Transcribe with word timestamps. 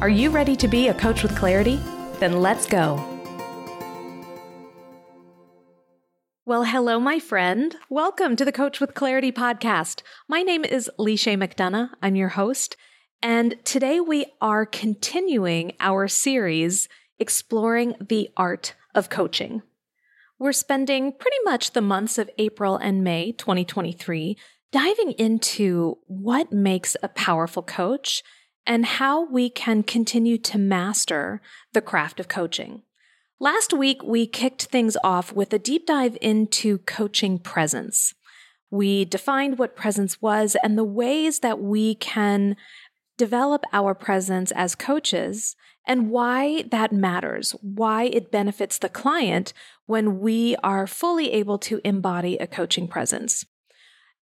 Are 0.00 0.08
you 0.08 0.30
ready 0.30 0.56
to 0.56 0.66
be 0.66 0.88
a 0.88 0.94
coach 0.94 1.22
with 1.22 1.36
clarity? 1.36 1.78
Then 2.20 2.40
let's 2.40 2.64
go. 2.64 2.94
Well, 6.46 6.64
hello, 6.64 6.98
my 6.98 7.18
friend. 7.18 7.76
Welcome 7.90 8.34
to 8.36 8.46
the 8.46 8.50
Coach 8.50 8.80
with 8.80 8.94
Clarity 8.94 9.30
podcast. 9.30 10.00
My 10.26 10.40
name 10.40 10.64
is 10.64 10.90
Leisha 10.98 11.36
McDonough. 11.36 11.90
I'm 12.00 12.16
your 12.16 12.30
host. 12.30 12.78
And 13.20 13.56
today 13.62 14.00
we 14.00 14.24
are 14.40 14.64
continuing 14.64 15.74
our 15.80 16.08
series 16.08 16.88
exploring 17.18 17.94
the 18.00 18.30
art 18.38 18.74
of 18.94 19.10
coaching. 19.10 19.60
We're 20.38 20.52
spending 20.52 21.12
pretty 21.12 21.36
much 21.44 21.72
the 21.72 21.82
months 21.82 22.16
of 22.16 22.30
April 22.38 22.78
and 22.78 23.04
May 23.04 23.32
2023 23.32 24.38
diving 24.72 25.12
into 25.12 25.98
what 26.06 26.54
makes 26.54 26.96
a 27.02 27.08
powerful 27.08 27.62
coach 27.62 28.22
and 28.66 28.84
how 28.84 29.26
we 29.26 29.50
can 29.50 29.82
continue 29.82 30.38
to 30.38 30.58
master 30.58 31.40
the 31.72 31.80
craft 31.80 32.20
of 32.20 32.28
coaching. 32.28 32.82
Last 33.38 33.72
week, 33.72 34.02
we 34.04 34.26
kicked 34.26 34.64
things 34.64 34.96
off 35.02 35.32
with 35.32 35.52
a 35.52 35.58
deep 35.58 35.86
dive 35.86 36.16
into 36.20 36.78
coaching 36.78 37.38
presence. 37.38 38.14
We 38.70 39.04
defined 39.04 39.58
what 39.58 39.76
presence 39.76 40.20
was 40.20 40.56
and 40.62 40.76
the 40.76 40.84
ways 40.84 41.40
that 41.40 41.60
we 41.60 41.94
can 41.94 42.56
develop 43.16 43.64
our 43.72 43.94
presence 43.94 44.52
as 44.52 44.74
coaches 44.74 45.56
and 45.86 46.10
why 46.10 46.62
that 46.70 46.92
matters, 46.92 47.52
why 47.62 48.04
it 48.04 48.30
benefits 48.30 48.78
the 48.78 48.88
client 48.88 49.52
when 49.86 50.20
we 50.20 50.54
are 50.62 50.86
fully 50.86 51.32
able 51.32 51.58
to 51.58 51.80
embody 51.84 52.36
a 52.36 52.46
coaching 52.46 52.86
presence. 52.86 53.44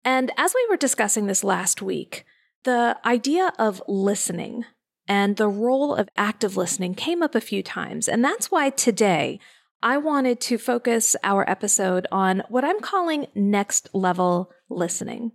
And 0.03 0.31
as 0.37 0.53
we 0.53 0.65
were 0.69 0.77
discussing 0.77 1.25
this 1.25 1.43
last 1.43 1.81
week, 1.81 2.25
the 2.65 2.97
idea 3.05 3.53
of 3.57 3.81
listening 3.87 4.65
and 5.07 5.37
the 5.37 5.47
role 5.47 5.95
of 5.95 6.09
active 6.17 6.57
listening 6.57 6.95
came 6.95 7.23
up 7.23 7.35
a 7.35 7.41
few 7.41 7.63
times. 7.63 8.09
And 8.09 8.25
that's 8.25 8.51
why 8.51 8.71
today 8.71 9.39
I 9.81 9.97
wanted 9.97 10.41
to 10.41 10.57
focus 10.57 11.15
our 11.23 11.47
episode 11.49 12.07
on 12.11 12.41
what 12.49 12.65
I'm 12.65 12.79
calling 12.81 13.27
next 13.35 13.87
level 13.93 14.51
listening. 14.69 15.31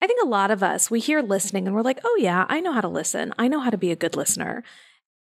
I 0.00 0.06
think 0.06 0.22
a 0.22 0.28
lot 0.28 0.50
of 0.50 0.62
us, 0.62 0.90
we 0.90 1.00
hear 1.00 1.20
listening 1.20 1.66
and 1.66 1.74
we're 1.74 1.82
like, 1.82 2.00
oh, 2.04 2.16
yeah, 2.20 2.46
I 2.48 2.60
know 2.60 2.72
how 2.72 2.80
to 2.80 2.88
listen. 2.88 3.34
I 3.38 3.48
know 3.48 3.60
how 3.60 3.70
to 3.70 3.78
be 3.78 3.90
a 3.90 3.96
good 3.96 4.16
listener. 4.16 4.62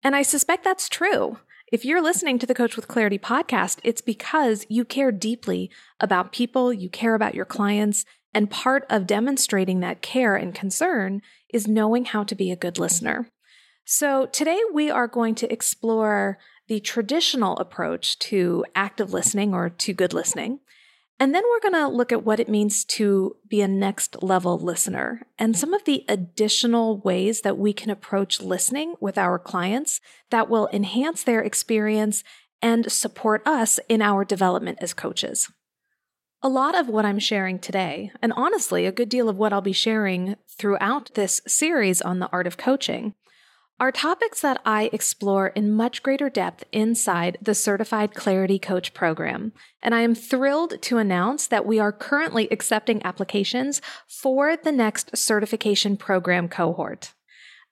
And 0.03 0.15
I 0.15 0.23
suspect 0.23 0.63
that's 0.63 0.89
true. 0.89 1.37
If 1.71 1.85
you're 1.85 2.01
listening 2.01 2.39
to 2.39 2.47
the 2.47 2.55
Coach 2.55 2.75
with 2.75 2.87
Clarity 2.87 3.19
podcast, 3.19 3.79
it's 3.83 4.01
because 4.01 4.65
you 4.69 4.83
care 4.83 5.11
deeply 5.11 5.69
about 5.99 6.31
people, 6.31 6.73
you 6.73 6.89
care 6.89 7.13
about 7.13 7.35
your 7.35 7.45
clients, 7.45 8.05
and 8.33 8.49
part 8.49 8.85
of 8.89 9.07
demonstrating 9.07 9.79
that 9.79 10.01
care 10.01 10.35
and 10.35 10.53
concern 10.53 11.21
is 11.53 11.67
knowing 11.67 12.05
how 12.05 12.23
to 12.23 12.35
be 12.35 12.51
a 12.51 12.55
good 12.55 12.77
listener. 12.77 13.29
So 13.85 14.27
today 14.27 14.61
we 14.71 14.91
are 14.91 15.07
going 15.07 15.35
to 15.35 15.51
explore 15.51 16.37
the 16.67 16.79
traditional 16.79 17.57
approach 17.57 18.19
to 18.19 18.63
active 18.75 19.11
listening 19.11 19.53
or 19.53 19.69
to 19.69 19.93
good 19.93 20.13
listening. 20.13 20.59
And 21.19 21.35
then 21.35 21.43
we're 21.49 21.71
going 21.71 21.83
to 21.83 21.93
look 21.93 22.11
at 22.11 22.23
what 22.23 22.39
it 22.39 22.47
means 22.47 22.85
to 22.85 23.35
be 23.47 23.61
a 23.61 23.67
next 23.67 24.23
level 24.23 24.57
listener 24.57 25.23
and 25.37 25.57
some 25.57 25.73
of 25.73 25.83
the 25.83 26.05
additional 26.07 26.99
ways 26.99 27.41
that 27.41 27.57
we 27.57 27.73
can 27.73 27.89
approach 27.89 28.39
listening 28.39 28.93
with 29.01 29.17
our 29.17 29.37
clients 29.37 29.99
that 30.29 30.49
will 30.49 30.69
enhance 30.71 31.23
their 31.23 31.41
experience 31.41 32.23
and 32.61 32.91
support 32.91 33.41
us 33.45 33.79
in 33.89 34.01
our 34.01 34.23
development 34.23 34.77
as 34.81 34.93
coaches. 34.93 35.49
A 36.41 36.47
lot 36.47 36.73
of 36.73 36.87
what 36.87 37.03
I'm 37.03 37.19
sharing 37.19 37.59
today, 37.59 38.13
and 38.21 38.31
honestly, 38.31 38.85
a 38.85 38.93
good 38.93 39.09
deal 39.09 39.27
of 39.27 39.37
what 39.37 39.51
I'll 39.51 39.59
be 39.59 39.73
sharing 39.73 40.37
throughout 40.47 41.11
this 41.15 41.41
series 41.45 42.01
on 42.01 42.19
the 42.19 42.29
art 42.31 42.47
of 42.47 42.55
coaching, 42.55 43.13
are 43.77 43.91
topics 43.91 44.39
that 44.39 44.61
I 44.65 44.89
explore 44.93 45.47
in 45.47 45.69
much 45.69 46.01
greater 46.01 46.29
depth 46.29 46.63
inside 46.71 47.37
the 47.41 47.53
Certified 47.53 48.13
Clarity 48.13 48.57
Coach 48.57 48.93
program. 48.93 49.51
And 49.83 49.93
I 49.93 49.99
am 49.99 50.15
thrilled 50.15 50.81
to 50.83 50.97
announce 50.97 51.45
that 51.45 51.65
we 51.65 51.77
are 51.77 51.91
currently 51.91 52.47
accepting 52.51 53.05
applications 53.05 53.81
for 54.07 54.55
the 54.55 54.71
next 54.71 55.17
certification 55.17 55.97
program 55.97 56.47
cohort. 56.47 57.13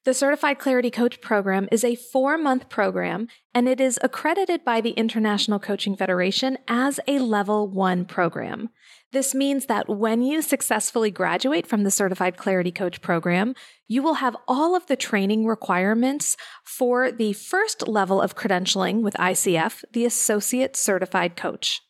The 0.08 0.14
Certified 0.14 0.58
Clarity 0.58 0.90
Coach 0.90 1.20
program 1.20 1.68
is 1.70 1.84
a 1.84 1.96
four 1.96 2.38
month 2.38 2.70
program 2.70 3.28
and 3.54 3.68
it 3.68 3.82
is 3.82 4.00
accredited 4.02 4.64
by 4.64 4.80
the 4.80 4.92
International 4.92 5.60
Coaching 5.60 5.98
Federation 5.98 6.58
as 6.66 6.98
a 7.10 7.20
level 7.20 7.68
one 7.68 8.06
program. 8.06 8.70
This 9.12 9.36
means 9.36 9.66
that 9.66 9.90
when 9.90 10.22
you 10.22 10.42
successfully 10.42 11.12
graduate 11.12 11.68
from 11.68 11.84
the 11.84 11.92
Certified 11.92 12.38
Clarity 12.38 12.72
Coach 12.72 13.02
program, 13.02 13.54
you 13.90 14.02
will 14.02 14.14
have 14.14 14.38
all 14.48 14.78
of 14.78 14.88
the 14.88 14.96
training 14.96 15.46
requirements 15.46 16.38
for 16.64 17.12
the 17.12 17.34
first 17.34 17.86
level 17.86 18.22
of 18.22 18.34
credentialing 18.34 19.02
with 19.02 19.14
ICF, 19.16 19.84
the 19.92 20.06
Associate 20.06 20.74
Certified 20.78 21.36
Coach. 21.36 21.82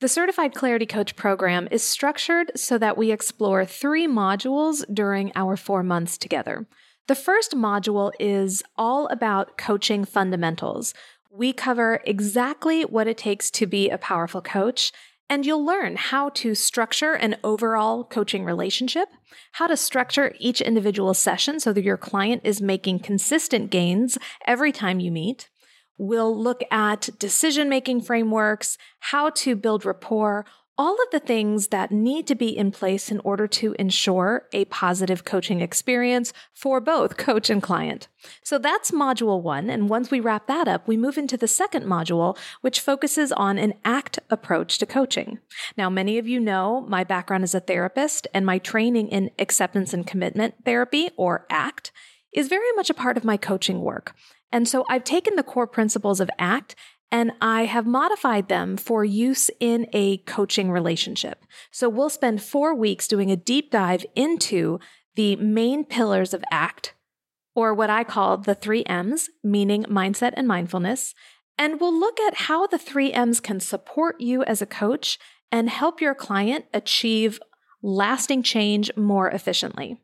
The 0.00 0.08
Certified 0.08 0.54
Clarity 0.54 0.86
Coach 0.86 1.16
program 1.16 1.66
is 1.72 1.82
structured 1.82 2.52
so 2.54 2.78
that 2.78 2.96
we 2.96 3.10
explore 3.10 3.64
three 3.64 4.06
modules 4.06 4.84
during 4.94 5.32
our 5.34 5.56
four 5.56 5.82
months 5.82 6.16
together. 6.16 6.68
The 7.08 7.14
first 7.14 7.52
module 7.52 8.10
is 8.18 8.64
all 8.76 9.06
about 9.08 9.56
coaching 9.56 10.04
fundamentals. 10.04 10.92
We 11.30 11.52
cover 11.52 12.00
exactly 12.04 12.82
what 12.82 13.06
it 13.06 13.16
takes 13.16 13.48
to 13.52 13.66
be 13.66 13.88
a 13.90 13.98
powerful 13.98 14.42
coach 14.42 14.92
and 15.28 15.44
you'll 15.44 15.64
learn 15.64 15.96
how 15.96 16.30
to 16.30 16.54
structure 16.54 17.12
an 17.12 17.36
overall 17.42 18.04
coaching 18.04 18.44
relationship, 18.44 19.08
how 19.52 19.66
to 19.66 19.76
structure 19.76 20.34
each 20.38 20.60
individual 20.60 21.14
session 21.14 21.58
so 21.60 21.72
that 21.72 21.84
your 21.84 21.96
client 21.96 22.42
is 22.44 22.60
making 22.60 23.00
consistent 23.00 23.70
gains 23.70 24.18
every 24.46 24.72
time 24.72 25.00
you 25.00 25.10
meet. 25.10 25.48
We'll 25.98 26.36
look 26.36 26.62
at 26.70 27.08
decision 27.18 27.68
making 27.68 28.02
frameworks, 28.02 28.78
how 29.00 29.30
to 29.30 29.56
build 29.56 29.84
rapport, 29.84 30.44
all 30.78 30.94
of 30.94 31.10
the 31.10 31.20
things 31.20 31.68
that 31.68 31.90
need 31.90 32.26
to 32.26 32.34
be 32.34 32.56
in 32.56 32.70
place 32.70 33.10
in 33.10 33.20
order 33.20 33.46
to 33.46 33.74
ensure 33.78 34.46
a 34.52 34.66
positive 34.66 35.24
coaching 35.24 35.60
experience 35.60 36.32
for 36.52 36.80
both 36.80 37.16
coach 37.16 37.48
and 37.48 37.62
client. 37.62 38.08
So 38.42 38.58
that's 38.58 38.90
module 38.90 39.40
one. 39.42 39.70
And 39.70 39.88
once 39.88 40.10
we 40.10 40.20
wrap 40.20 40.46
that 40.48 40.68
up, 40.68 40.86
we 40.86 40.96
move 40.96 41.16
into 41.16 41.36
the 41.36 41.48
second 41.48 41.86
module, 41.86 42.36
which 42.60 42.80
focuses 42.80 43.32
on 43.32 43.56
an 43.56 43.74
ACT 43.84 44.18
approach 44.28 44.78
to 44.78 44.86
coaching. 44.86 45.38
Now, 45.78 45.88
many 45.88 46.18
of 46.18 46.28
you 46.28 46.40
know 46.40 46.84
my 46.88 47.04
background 47.04 47.44
as 47.44 47.54
a 47.54 47.60
therapist 47.60 48.26
and 48.34 48.44
my 48.44 48.58
training 48.58 49.08
in 49.08 49.30
acceptance 49.38 49.94
and 49.94 50.06
commitment 50.06 50.56
therapy 50.64 51.10
or 51.16 51.46
ACT 51.48 51.90
is 52.32 52.48
very 52.48 52.72
much 52.74 52.90
a 52.90 52.94
part 52.94 53.16
of 53.16 53.24
my 53.24 53.38
coaching 53.38 53.80
work. 53.80 54.14
And 54.52 54.68
so 54.68 54.84
I've 54.88 55.04
taken 55.04 55.36
the 55.36 55.42
core 55.42 55.66
principles 55.66 56.20
of 56.20 56.30
ACT 56.38 56.74
and 57.10 57.32
I 57.40 57.66
have 57.66 57.86
modified 57.86 58.48
them 58.48 58.76
for 58.76 59.04
use 59.04 59.50
in 59.60 59.86
a 59.92 60.18
coaching 60.18 60.70
relationship. 60.70 61.44
So 61.70 61.88
we'll 61.88 62.10
spend 62.10 62.42
four 62.42 62.74
weeks 62.74 63.06
doing 63.06 63.30
a 63.30 63.36
deep 63.36 63.70
dive 63.70 64.04
into 64.14 64.80
the 65.14 65.36
main 65.36 65.84
pillars 65.84 66.34
of 66.34 66.44
ACT, 66.50 66.94
or 67.54 67.72
what 67.72 67.90
I 67.90 68.04
call 68.04 68.36
the 68.38 68.54
three 68.54 68.84
M's, 68.84 69.30
meaning 69.42 69.84
mindset 69.84 70.34
and 70.36 70.46
mindfulness. 70.46 71.14
And 71.58 71.80
we'll 71.80 71.98
look 71.98 72.20
at 72.20 72.34
how 72.34 72.66
the 72.66 72.78
three 72.78 73.12
M's 73.12 73.40
can 73.40 73.60
support 73.60 74.20
you 74.20 74.42
as 74.44 74.60
a 74.60 74.66
coach 74.66 75.18
and 75.50 75.70
help 75.70 76.00
your 76.00 76.14
client 76.14 76.66
achieve 76.74 77.40
lasting 77.82 78.42
change 78.42 78.90
more 78.96 79.30
efficiently. 79.30 80.00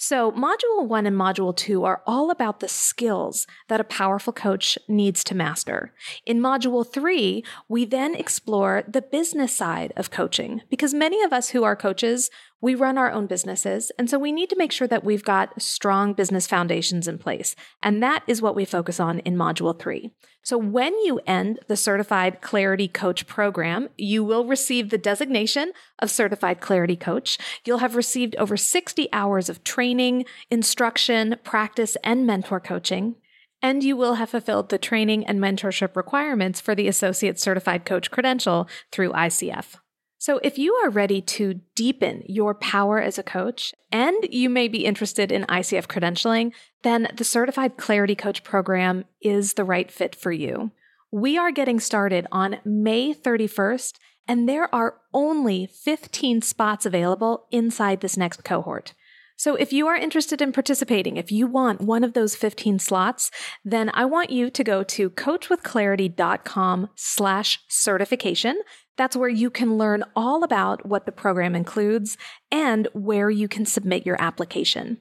So, 0.00 0.30
Module 0.30 0.86
1 0.86 1.06
and 1.06 1.16
Module 1.16 1.56
2 1.56 1.82
are 1.82 2.02
all 2.06 2.30
about 2.30 2.60
the 2.60 2.68
skills 2.68 3.48
that 3.66 3.80
a 3.80 3.84
powerful 3.84 4.32
coach 4.32 4.78
needs 4.86 5.24
to 5.24 5.34
master. 5.34 5.92
In 6.24 6.38
Module 6.38 6.86
3, 6.88 7.42
we 7.68 7.84
then 7.84 8.14
explore 8.14 8.84
the 8.86 9.02
business 9.02 9.56
side 9.56 9.92
of 9.96 10.12
coaching 10.12 10.62
because 10.70 10.94
many 10.94 11.20
of 11.24 11.32
us 11.32 11.48
who 11.48 11.64
are 11.64 11.74
coaches 11.74 12.30
we 12.60 12.74
run 12.74 12.98
our 12.98 13.10
own 13.12 13.26
businesses, 13.26 13.92
and 13.98 14.10
so 14.10 14.18
we 14.18 14.32
need 14.32 14.50
to 14.50 14.56
make 14.56 14.72
sure 14.72 14.88
that 14.88 15.04
we've 15.04 15.24
got 15.24 15.62
strong 15.62 16.12
business 16.12 16.46
foundations 16.46 17.06
in 17.06 17.18
place. 17.18 17.54
And 17.82 18.02
that 18.02 18.24
is 18.26 18.42
what 18.42 18.56
we 18.56 18.64
focus 18.64 18.98
on 18.98 19.20
in 19.20 19.36
Module 19.36 19.78
3. 19.78 20.10
So 20.42 20.58
when 20.58 20.92
you 21.00 21.20
end 21.26 21.60
the 21.68 21.76
Certified 21.76 22.40
Clarity 22.40 22.88
Coach 22.88 23.26
program, 23.26 23.90
you 23.96 24.24
will 24.24 24.46
receive 24.46 24.90
the 24.90 24.98
designation 24.98 25.72
of 25.98 26.10
Certified 26.10 26.60
Clarity 26.60 26.96
Coach. 26.96 27.38
You'll 27.64 27.78
have 27.78 27.94
received 27.94 28.34
over 28.36 28.56
60 28.56 29.08
hours 29.12 29.48
of 29.48 29.62
training, 29.62 30.24
instruction, 30.50 31.36
practice, 31.44 31.96
and 32.02 32.26
mentor 32.26 32.60
coaching. 32.60 33.16
and 33.62 33.82
you 33.82 33.96
will 33.96 34.14
have 34.14 34.30
fulfilled 34.30 34.68
the 34.68 34.78
training 34.78 35.26
and 35.26 35.40
mentorship 35.40 35.96
requirements 35.96 36.60
for 36.60 36.74
the 36.74 36.88
Associate 36.88 37.38
Certified 37.38 37.84
Coach 37.84 38.10
credential 38.10 38.68
through 38.92 39.12
ICF. 39.12 39.76
So, 40.20 40.40
if 40.42 40.58
you 40.58 40.74
are 40.74 40.90
ready 40.90 41.20
to 41.22 41.60
deepen 41.76 42.24
your 42.26 42.52
power 42.52 43.00
as 43.00 43.18
a 43.18 43.22
coach 43.22 43.72
and 43.92 44.16
you 44.30 44.50
may 44.50 44.66
be 44.66 44.84
interested 44.84 45.30
in 45.30 45.44
ICF 45.44 45.86
credentialing, 45.86 46.52
then 46.82 47.06
the 47.16 47.22
Certified 47.22 47.76
Clarity 47.76 48.16
Coach 48.16 48.42
program 48.42 49.04
is 49.22 49.54
the 49.54 49.62
right 49.62 49.90
fit 49.90 50.16
for 50.16 50.32
you. 50.32 50.72
We 51.12 51.38
are 51.38 51.52
getting 51.52 51.78
started 51.78 52.26
on 52.32 52.58
May 52.64 53.14
31st, 53.14 53.94
and 54.26 54.48
there 54.48 54.72
are 54.74 54.96
only 55.14 55.66
15 55.66 56.42
spots 56.42 56.84
available 56.84 57.46
inside 57.52 58.00
this 58.00 58.16
next 58.16 58.42
cohort. 58.42 58.94
So 59.36 59.54
if 59.54 59.72
you 59.72 59.86
are 59.86 59.94
interested 59.94 60.42
in 60.42 60.50
participating, 60.50 61.16
if 61.16 61.30
you 61.30 61.46
want 61.46 61.80
one 61.80 62.02
of 62.02 62.12
those 62.12 62.34
15 62.34 62.80
slots, 62.80 63.30
then 63.64 63.88
I 63.94 64.04
want 64.04 64.30
you 64.30 64.50
to 64.50 64.64
go 64.64 64.82
to 64.82 65.10
coachwithclarity.com 65.10 66.90
slash 66.96 67.60
certification. 67.68 68.60
That's 68.98 69.16
where 69.16 69.28
you 69.28 69.48
can 69.48 69.78
learn 69.78 70.04
all 70.14 70.42
about 70.42 70.84
what 70.84 71.06
the 71.06 71.12
program 71.12 71.54
includes 71.54 72.18
and 72.50 72.88
where 72.92 73.30
you 73.30 73.48
can 73.48 73.64
submit 73.64 74.04
your 74.04 74.20
application. 74.20 74.98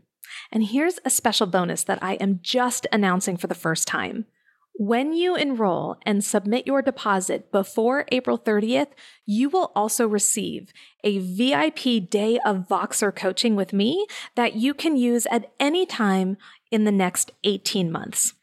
And 0.52 0.64
here's 0.64 1.00
a 1.04 1.10
special 1.10 1.48
bonus 1.48 1.84
that 1.84 2.02
I 2.02 2.14
am 2.14 2.40
just 2.42 2.86
announcing 2.94 3.38
for 3.38 3.48
the 3.48 3.56
first 3.56 3.88
time. 3.88 4.26
When 4.80 5.14
you 5.14 5.36
enroll 5.36 5.98
and 6.06 6.24
submit 6.24 6.68
your 6.68 6.84
deposit 6.84 7.52
before 7.52 8.06
April 8.12 8.38
30th, 8.38 8.90
you 9.26 9.50
will 9.50 9.72
also 9.76 10.08
receive 10.08 10.72
a 11.04 11.18
VIP 11.18 12.08
day 12.08 12.38
of 12.46 12.68
Voxer 12.68 13.14
coaching 13.14 13.56
with 13.56 13.74
me 13.74 14.06
that 14.36 14.56
you 14.56 14.76
can 14.76 14.96
use 14.96 15.26
at 15.32 15.52
any 15.60 15.88
time 15.88 16.38
in 16.70 16.84
the 16.84 16.92
next 16.92 17.32
18 17.44 17.92
months. 17.92 18.36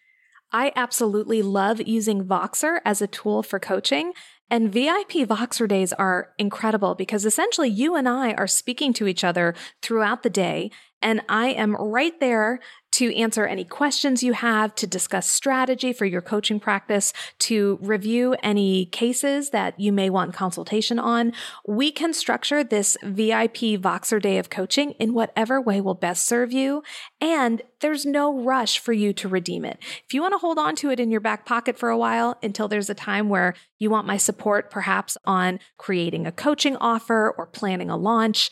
I 0.51 0.73
absolutely 0.77 1.43
love 1.43 1.81
using 1.81 2.25
Voxer 2.25 2.81
as 2.85 3.01
a 3.01 3.09
tool 3.09 3.45
for 3.45 3.59
coaching. 3.59 4.13
And 4.51 4.73
VIP 4.73 5.27
Voxer 5.27 5.67
days 5.67 5.93
are 5.93 6.31
incredible 6.39 6.95
because 6.95 7.25
essentially 7.25 7.69
you 7.69 7.97
and 7.97 8.09
I 8.09 8.35
are 8.35 8.47
speaking 8.47 8.93
to 8.95 9.07
each 9.07 9.25
other 9.25 9.55
throughout 9.83 10.23
the 10.23 10.31
day. 10.31 10.71
And 11.01 11.23
I 11.29 11.49
am 11.49 11.75
right 11.77 12.19
there 12.21 12.61
to 12.95 13.15
answer 13.17 13.45
any 13.45 13.65
questions 13.65 14.23
you 14.23 14.33
have, 14.35 14.75
to 14.77 14.87
discuss 14.87 15.29
strategy 15.29 15.93
for 15.93 16.05
your 16.05 16.21
coaching 16.21 16.61
practice, 16.61 17.13
to 17.41 17.79
review 17.83 18.37
any 18.43 18.87
cases 18.87 19.51
that 19.51 19.79
you 19.81 19.93
may 19.93 20.09
want 20.09 20.33
consultation 20.33 21.01
on. 21.01 21.33
We 21.67 21.91
can 21.91 22.13
structure 22.13 22.63
this 22.63 22.97
VIP 23.03 23.81
Voxer 23.81 24.23
day 24.23 24.39
of 24.39 24.49
coaching 24.49 24.93
in 24.93 25.13
whatever 25.13 25.61
way 25.61 25.81
will 25.81 25.95
best 25.95 26.27
serve 26.27 26.53
you. 26.53 26.85
And 27.21 27.63
there's 27.81 28.07
no 28.07 28.41
rush 28.43 28.79
for 28.79 28.93
you 28.93 29.13
to 29.15 29.29
redeem 29.29 29.65
it. 29.65 29.79
If 30.07 30.15
you 30.15 30.23
want 30.23 30.33
to 30.33 30.39
hold 30.39 30.59
on 30.59 30.77
to 30.77 30.91
it 30.91 31.01
in 31.01 31.11
your 31.11 31.21
back 31.21 31.45
pocket 31.45 31.77
for 31.77 31.89
a 31.89 31.99
while 31.99 32.39
until 32.43 32.69
there's 32.69 32.91
a 32.91 32.95
time 32.95 33.29
where 33.29 33.55
you 33.79 33.91
want 33.91 34.07
my 34.07 34.17
support, 34.17 34.71
perhaps 34.71 35.19
on 35.25 35.59
creating 35.79 36.27
a 36.27 36.33
coaching 36.33 36.77
offer 36.77 37.35
or 37.37 37.47
planning 37.47 37.91
a 37.91 37.97
launch, 37.97 38.51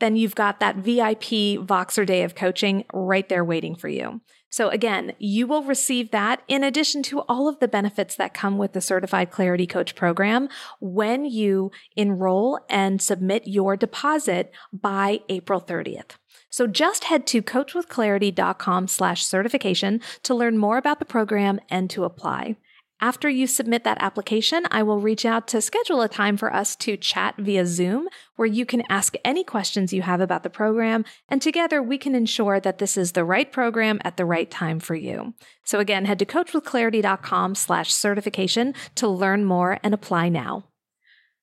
then 0.00 0.16
you've 0.16 0.34
got 0.34 0.60
that 0.60 0.76
VIP 0.76 1.58
Voxer 1.64 2.06
day 2.06 2.22
of 2.22 2.34
coaching 2.34 2.84
right 2.92 3.28
there 3.28 3.44
waiting 3.44 3.74
for 3.74 3.88
you. 3.88 4.20
So 4.54 4.68
again, 4.68 5.14
you 5.18 5.48
will 5.48 5.64
receive 5.64 6.12
that 6.12 6.42
in 6.46 6.62
addition 6.62 7.02
to 7.04 7.22
all 7.22 7.48
of 7.48 7.58
the 7.58 7.66
benefits 7.66 8.14
that 8.14 8.34
come 8.34 8.56
with 8.56 8.72
the 8.72 8.80
Certified 8.80 9.32
Clarity 9.32 9.66
Coach 9.66 9.96
program 9.96 10.48
when 10.80 11.24
you 11.24 11.72
enroll 11.96 12.60
and 12.68 13.02
submit 13.02 13.48
your 13.48 13.76
deposit 13.76 14.52
by 14.72 15.22
April 15.28 15.60
30th. 15.60 16.12
So 16.50 16.68
just 16.68 17.02
head 17.04 17.26
to 17.26 17.42
coachwithclarity.com 17.42 18.86
slash 18.86 19.26
certification 19.26 20.00
to 20.22 20.36
learn 20.36 20.56
more 20.56 20.78
about 20.78 21.00
the 21.00 21.04
program 21.04 21.58
and 21.68 21.90
to 21.90 22.04
apply. 22.04 22.54
After 23.04 23.28
you 23.28 23.46
submit 23.46 23.84
that 23.84 23.98
application, 24.00 24.64
I 24.70 24.82
will 24.82 24.98
reach 24.98 25.26
out 25.26 25.46
to 25.48 25.60
schedule 25.60 26.00
a 26.00 26.08
time 26.08 26.38
for 26.38 26.50
us 26.50 26.74
to 26.76 26.96
chat 26.96 27.34
via 27.36 27.66
Zoom 27.66 28.08
where 28.36 28.48
you 28.48 28.64
can 28.64 28.82
ask 28.88 29.14
any 29.22 29.44
questions 29.44 29.92
you 29.92 30.00
have 30.00 30.22
about 30.22 30.42
the 30.42 30.48
program, 30.48 31.04
and 31.28 31.42
together 31.42 31.82
we 31.82 31.98
can 31.98 32.14
ensure 32.14 32.60
that 32.60 32.78
this 32.78 32.96
is 32.96 33.12
the 33.12 33.22
right 33.22 33.52
program 33.52 34.00
at 34.04 34.16
the 34.16 34.24
right 34.24 34.50
time 34.50 34.80
for 34.80 34.94
you. 34.94 35.34
So 35.66 35.80
again, 35.80 36.06
head 36.06 36.18
to 36.20 36.24
coachwithclarity.com 36.24 37.56
slash 37.56 37.92
certification 37.92 38.72
to 38.94 39.06
learn 39.06 39.44
more 39.44 39.78
and 39.82 39.92
apply 39.92 40.30
now. 40.30 40.68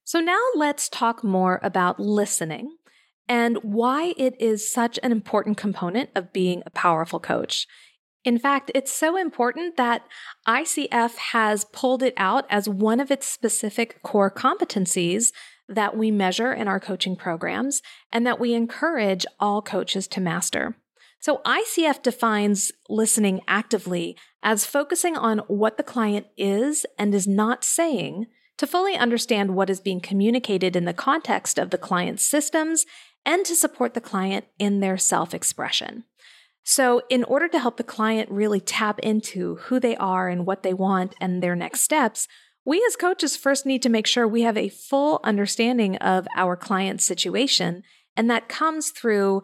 So 0.04 0.20
now 0.20 0.42
let's 0.56 0.90
talk 0.90 1.24
more 1.24 1.60
about 1.62 2.00
listening 2.00 2.76
and 3.30 3.58
why 3.58 4.16
it 4.18 4.34
is 4.42 4.74
such 4.74 4.98
an 5.04 5.12
important 5.12 5.58
component 5.58 6.10
of 6.16 6.34
being 6.34 6.64
a 6.66 6.72
powerful 6.72 7.20
coach. 7.20 7.68
In 8.24 8.38
fact, 8.38 8.72
it's 8.76 8.94
so 8.94 9.18
important 9.18 9.78
that 9.78 10.06
ICF 10.48 11.16
has 11.18 11.66
pulled 11.66 12.04
it 12.04 12.14
out 12.18 12.46
as 12.50 12.70
one 12.70 13.00
of 13.00 13.10
its 13.10 13.26
specific 13.26 14.02
core 14.04 14.30
competencies 14.30 15.32
that 15.68 15.98
we 15.98 16.12
measure 16.12 16.54
in 16.54 16.68
our 16.68 16.80
coaching 16.80 17.16
programs 17.16 17.82
and 18.12 18.28
that 18.28 18.40
we 18.40 18.54
encourage 18.54 19.26
all 19.40 19.62
coaches 19.62 20.08
to 20.10 20.22
master. 20.22 20.76
So 21.20 21.42
ICF 21.46 22.02
defines 22.02 22.72
listening 22.90 23.42
actively 23.48 24.18
as 24.44 24.66
focusing 24.66 25.16
on 25.16 25.40
what 25.48 25.78
the 25.78 25.84
client 25.84 26.28
is 26.38 26.86
and 26.98 27.14
is 27.14 27.28
not 27.28 27.64
saying 27.64 28.26
to 28.58 28.68
fully 28.68 28.96
understand 28.96 29.56
what 29.56 29.70
is 29.70 29.80
being 29.80 30.00
communicated 30.00 30.76
in 30.76 30.86
the 30.86 30.94
context 30.94 31.58
of 31.58 31.70
the 31.70 31.78
client's 31.78 32.24
systems 32.24 32.86
and 33.26 33.46
to 33.46 33.56
support 33.56 33.94
the 33.94 34.02
client 34.02 34.46
in 34.60 34.80
their 34.80 34.98
self 34.98 35.34
expression. 35.34 36.04
So, 36.64 37.02
in 37.10 37.24
order 37.24 37.48
to 37.48 37.60
help 37.60 37.78
the 37.78 37.84
client 37.84 38.30
really 38.30 38.60
tap 38.60 39.00
into 39.00 39.56
who 39.56 39.80
they 39.80 39.96
are 39.96 40.30
and 40.30 40.46
what 40.46 40.64
they 40.64 40.74
want 40.74 41.16
and 41.20 41.42
their 41.42 41.56
next 41.56 41.82
steps, 41.82 42.28
we 42.64 42.84
as 42.88 42.96
coaches 42.96 43.36
first 43.36 43.66
need 43.66 43.82
to 43.82 43.90
make 43.90 44.06
sure 44.06 44.28
we 44.28 44.44
have 44.44 44.58
a 44.58 44.70
full 44.70 45.20
understanding 45.24 45.96
of 45.98 46.28
our 46.36 46.56
client's 46.56 47.06
situation. 47.06 47.82
And 48.16 48.30
that 48.30 48.48
comes 48.48 48.92
through 48.92 49.42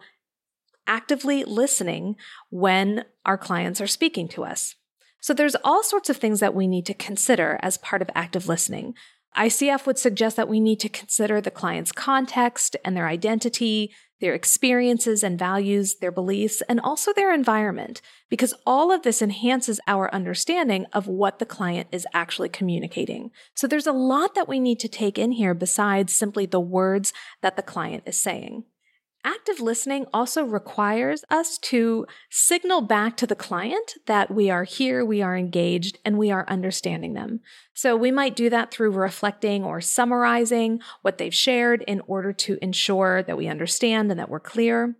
actively 0.86 1.44
listening 1.44 2.14
when 2.50 3.04
our 3.26 3.36
clients 3.36 3.80
are 3.80 3.88
speaking 3.88 4.28
to 4.28 4.44
us. 4.44 4.76
So, 5.20 5.34
there's 5.34 5.56
all 5.64 5.82
sorts 5.82 6.08
of 6.08 6.18
things 6.18 6.38
that 6.38 6.54
we 6.54 6.68
need 6.68 6.86
to 6.86 6.94
consider 6.94 7.58
as 7.62 7.78
part 7.78 8.00
of 8.00 8.10
active 8.14 8.46
listening. 8.46 8.94
ICF 9.36 9.86
would 9.86 9.98
suggest 9.98 10.36
that 10.36 10.48
we 10.48 10.60
need 10.60 10.80
to 10.80 10.88
consider 10.88 11.40
the 11.40 11.50
client's 11.50 11.92
context 11.92 12.76
and 12.84 12.96
their 12.96 13.08
identity, 13.08 13.92
their 14.20 14.34
experiences 14.34 15.22
and 15.22 15.38
values, 15.38 15.96
their 15.96 16.10
beliefs, 16.10 16.62
and 16.68 16.80
also 16.80 17.12
their 17.12 17.32
environment, 17.32 18.00
because 18.28 18.54
all 18.66 18.90
of 18.90 19.02
this 19.02 19.22
enhances 19.22 19.80
our 19.86 20.12
understanding 20.14 20.86
of 20.92 21.06
what 21.06 21.38
the 21.38 21.46
client 21.46 21.88
is 21.92 22.06
actually 22.12 22.48
communicating. 22.48 23.30
So 23.54 23.66
there's 23.66 23.86
a 23.86 23.92
lot 23.92 24.34
that 24.34 24.48
we 24.48 24.60
need 24.60 24.80
to 24.80 24.88
take 24.88 25.18
in 25.18 25.32
here 25.32 25.54
besides 25.54 26.14
simply 26.14 26.46
the 26.46 26.60
words 26.60 27.12
that 27.42 27.56
the 27.56 27.62
client 27.62 28.04
is 28.06 28.18
saying. 28.18 28.64
Active 29.24 29.60
listening 29.60 30.06
also 30.12 30.44
requires 30.44 31.24
us 31.28 31.58
to 31.58 32.06
signal 32.30 32.80
back 32.80 33.16
to 33.16 33.26
the 33.26 33.34
client 33.34 33.94
that 34.06 34.30
we 34.30 34.48
are 34.48 34.64
here, 34.64 35.04
we 35.04 35.20
are 35.20 35.36
engaged, 35.36 35.98
and 36.04 36.16
we 36.16 36.30
are 36.30 36.46
understanding 36.48 37.14
them. 37.14 37.40
So 37.74 37.96
we 37.96 38.12
might 38.12 38.36
do 38.36 38.48
that 38.50 38.70
through 38.70 38.92
reflecting 38.92 39.64
or 39.64 39.80
summarizing 39.80 40.80
what 41.02 41.18
they've 41.18 41.34
shared 41.34 41.82
in 41.82 42.00
order 42.06 42.32
to 42.32 42.58
ensure 42.62 43.22
that 43.24 43.36
we 43.36 43.48
understand 43.48 44.10
and 44.10 44.20
that 44.20 44.30
we're 44.30 44.40
clear. 44.40 44.96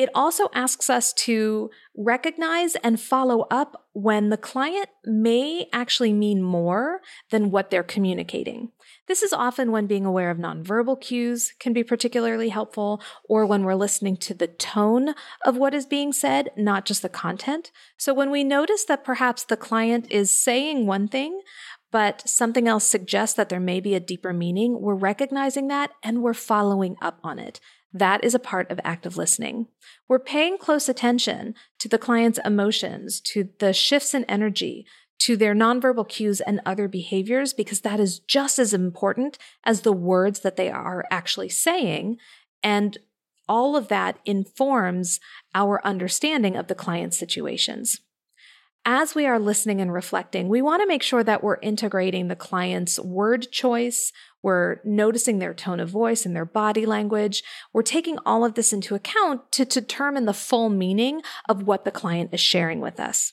It 0.00 0.08
also 0.14 0.48
asks 0.54 0.88
us 0.88 1.12
to 1.24 1.68
recognize 1.94 2.74
and 2.76 2.98
follow 2.98 3.46
up 3.50 3.86
when 3.92 4.30
the 4.30 4.38
client 4.38 4.88
may 5.04 5.68
actually 5.74 6.14
mean 6.14 6.42
more 6.42 7.02
than 7.30 7.50
what 7.50 7.68
they're 7.68 7.82
communicating. 7.82 8.70
This 9.08 9.22
is 9.22 9.34
often 9.34 9.72
when 9.72 9.86
being 9.86 10.06
aware 10.06 10.30
of 10.30 10.38
nonverbal 10.38 11.02
cues 11.02 11.52
can 11.60 11.74
be 11.74 11.84
particularly 11.84 12.48
helpful, 12.48 13.02
or 13.28 13.44
when 13.44 13.62
we're 13.62 13.74
listening 13.74 14.16
to 14.18 14.32
the 14.32 14.46
tone 14.46 15.14
of 15.44 15.58
what 15.58 15.74
is 15.74 15.84
being 15.84 16.14
said, 16.14 16.48
not 16.56 16.86
just 16.86 17.02
the 17.02 17.10
content. 17.10 17.70
So 17.98 18.14
when 18.14 18.30
we 18.30 18.42
notice 18.42 18.86
that 18.86 19.04
perhaps 19.04 19.44
the 19.44 19.58
client 19.58 20.06
is 20.10 20.42
saying 20.42 20.86
one 20.86 21.08
thing, 21.08 21.42
but 21.92 22.26
something 22.26 22.66
else 22.66 22.84
suggests 22.84 23.36
that 23.36 23.50
there 23.50 23.60
may 23.60 23.80
be 23.80 23.94
a 23.94 24.00
deeper 24.00 24.32
meaning, 24.32 24.80
we're 24.80 24.94
recognizing 24.94 25.68
that 25.68 25.90
and 26.02 26.22
we're 26.22 26.32
following 26.32 26.96
up 27.02 27.18
on 27.22 27.38
it. 27.38 27.60
That 27.92 28.22
is 28.22 28.34
a 28.34 28.38
part 28.38 28.70
of 28.70 28.80
active 28.84 29.16
listening. 29.16 29.66
We're 30.08 30.20
paying 30.20 30.58
close 30.58 30.88
attention 30.88 31.54
to 31.78 31.88
the 31.88 31.98
client's 31.98 32.38
emotions, 32.44 33.20
to 33.22 33.48
the 33.58 33.72
shifts 33.72 34.14
in 34.14 34.24
energy, 34.24 34.86
to 35.20 35.36
their 35.36 35.54
nonverbal 35.54 36.08
cues 36.08 36.40
and 36.40 36.60
other 36.64 36.88
behaviors, 36.88 37.52
because 37.52 37.80
that 37.80 38.00
is 38.00 38.20
just 38.20 38.58
as 38.58 38.72
important 38.72 39.38
as 39.64 39.80
the 39.80 39.92
words 39.92 40.40
that 40.40 40.56
they 40.56 40.70
are 40.70 41.04
actually 41.10 41.48
saying. 41.48 42.16
And 42.62 42.96
all 43.48 43.76
of 43.76 43.88
that 43.88 44.18
informs 44.24 45.18
our 45.54 45.84
understanding 45.84 46.56
of 46.56 46.68
the 46.68 46.74
client's 46.74 47.18
situations 47.18 48.00
as 48.84 49.14
we 49.14 49.26
are 49.26 49.38
listening 49.38 49.80
and 49.80 49.92
reflecting, 49.92 50.48
we 50.48 50.62
want 50.62 50.82
to 50.82 50.88
make 50.88 51.02
sure 51.02 51.22
that 51.22 51.42
we're 51.42 51.58
integrating 51.60 52.28
the 52.28 52.36
client's 52.36 52.98
word 52.98 53.50
choice. 53.50 54.12
We're 54.42 54.80
noticing 54.84 55.38
their 55.38 55.54
tone 55.54 55.80
of 55.80 55.90
voice 55.90 56.24
and 56.24 56.34
their 56.34 56.44
body 56.44 56.86
language. 56.86 57.42
We're 57.72 57.82
taking 57.82 58.18
all 58.24 58.44
of 58.44 58.54
this 58.54 58.72
into 58.72 58.94
account 58.94 59.52
to 59.52 59.64
determine 59.64 60.24
the 60.24 60.32
full 60.32 60.70
meaning 60.70 61.22
of 61.48 61.64
what 61.64 61.84
the 61.84 61.90
client 61.90 62.30
is 62.32 62.40
sharing 62.40 62.80
with 62.80 62.98
us. 62.98 63.32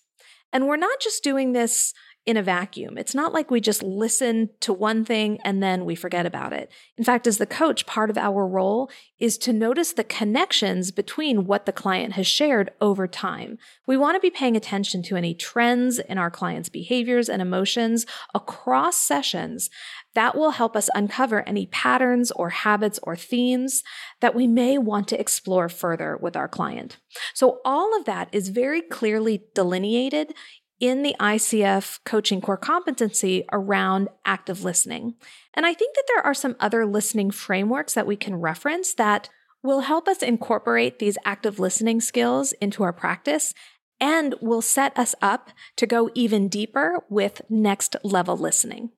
And 0.52 0.68
we're 0.68 0.78
not 0.78 1.00
just 1.00 1.24
doing 1.24 1.52
this 1.52 1.94
in 2.28 2.36
a 2.36 2.44
vacuum. 2.44 2.98
It's 2.98 3.16
not 3.16 3.32
like 3.32 3.50
we 3.50 3.62
just 3.62 3.82
listen 3.82 4.50
to 4.60 4.74
one 4.74 5.06
thing 5.06 5.40
and 5.46 5.64
then 5.64 5.86
we 5.86 5.96
forget 5.96 6.26
about 6.26 6.52
it. 6.52 6.70
In 6.98 7.06
fact, 7.06 7.26
as 7.26 7.38
the 7.38 7.46
coach, 7.46 7.86
part 7.86 8.10
of 8.10 8.18
our 8.18 8.46
role 8.46 8.92
is 9.18 9.38
to 9.40 9.54
notice 9.54 9.94
the 9.94 10.04
connections 10.04 10.92
between 10.92 11.46
what 11.46 11.66
the 11.66 11.72
client 11.72 12.14
has 12.14 12.28
shared 12.28 12.72
over 12.82 13.08
time. 13.08 13.58
We 13.88 13.96
want 13.96 14.18
to 14.18 14.20
be 14.20 14.30
paying 14.30 14.58
attention 14.58 15.04
to 15.04 15.16
any 15.16 15.34
trends 15.34 16.00
in 16.00 16.18
our 16.18 16.30
client's 16.30 16.68
behaviors 16.68 17.30
and 17.30 17.42
emotions 17.42 18.06
across 18.36 18.98
sessions 18.98 19.70
that 20.18 20.36
will 20.36 20.50
help 20.50 20.76
us 20.76 20.90
uncover 20.96 21.48
any 21.48 21.68
patterns 21.68 22.32
or 22.32 22.50
habits 22.50 23.00
or 23.04 23.16
themes 23.16 23.84
that 24.20 24.34
we 24.34 24.48
may 24.48 24.76
want 24.76 25.08
to 25.08 25.20
explore 25.20 25.70
further 25.70 26.18
with 26.20 26.36
our 26.36 26.48
client. 26.48 26.98
So 27.36 27.60
all 27.64 27.96
of 27.96 28.06
that 28.06 28.28
is 28.32 28.50
very 28.50 28.82
clearly 28.82 29.44
delineated 29.54 30.34
in 30.80 31.04
the 31.04 31.16
ICF 31.20 32.00
coaching 32.04 32.42
core 32.42 32.58
competency 32.58 33.46
around 33.52 34.10
active 34.26 34.64
listening. 34.64 35.14
And 35.54 35.68
I 35.68 35.76
think 35.76 35.96
that 35.96 36.06
there 36.08 36.26
are 36.26 36.34
some 36.34 36.56
other 36.60 36.84
listening 36.88 37.30
frameworks 37.30 37.94
that 37.94 38.08
we 38.08 38.16
can 38.16 38.38
reference 38.38 38.96
that 38.96 39.30
will 39.62 39.82
help 39.82 40.08
us 40.08 40.24
incorporate 40.24 40.98
these 40.98 41.20
active 41.26 41.60
listening 41.60 42.02
skills 42.02 42.54
into 42.54 42.82
our 42.82 42.94
practice 42.94 43.54
and 44.00 44.34
will 44.42 44.64
set 44.64 44.98
us 44.98 45.14
up 45.22 45.52
to 45.76 45.86
go 45.86 46.10
even 46.16 46.48
deeper 46.48 47.04
with 47.08 47.44
next 47.52 47.96
level 48.04 48.36
listening. 48.36 48.90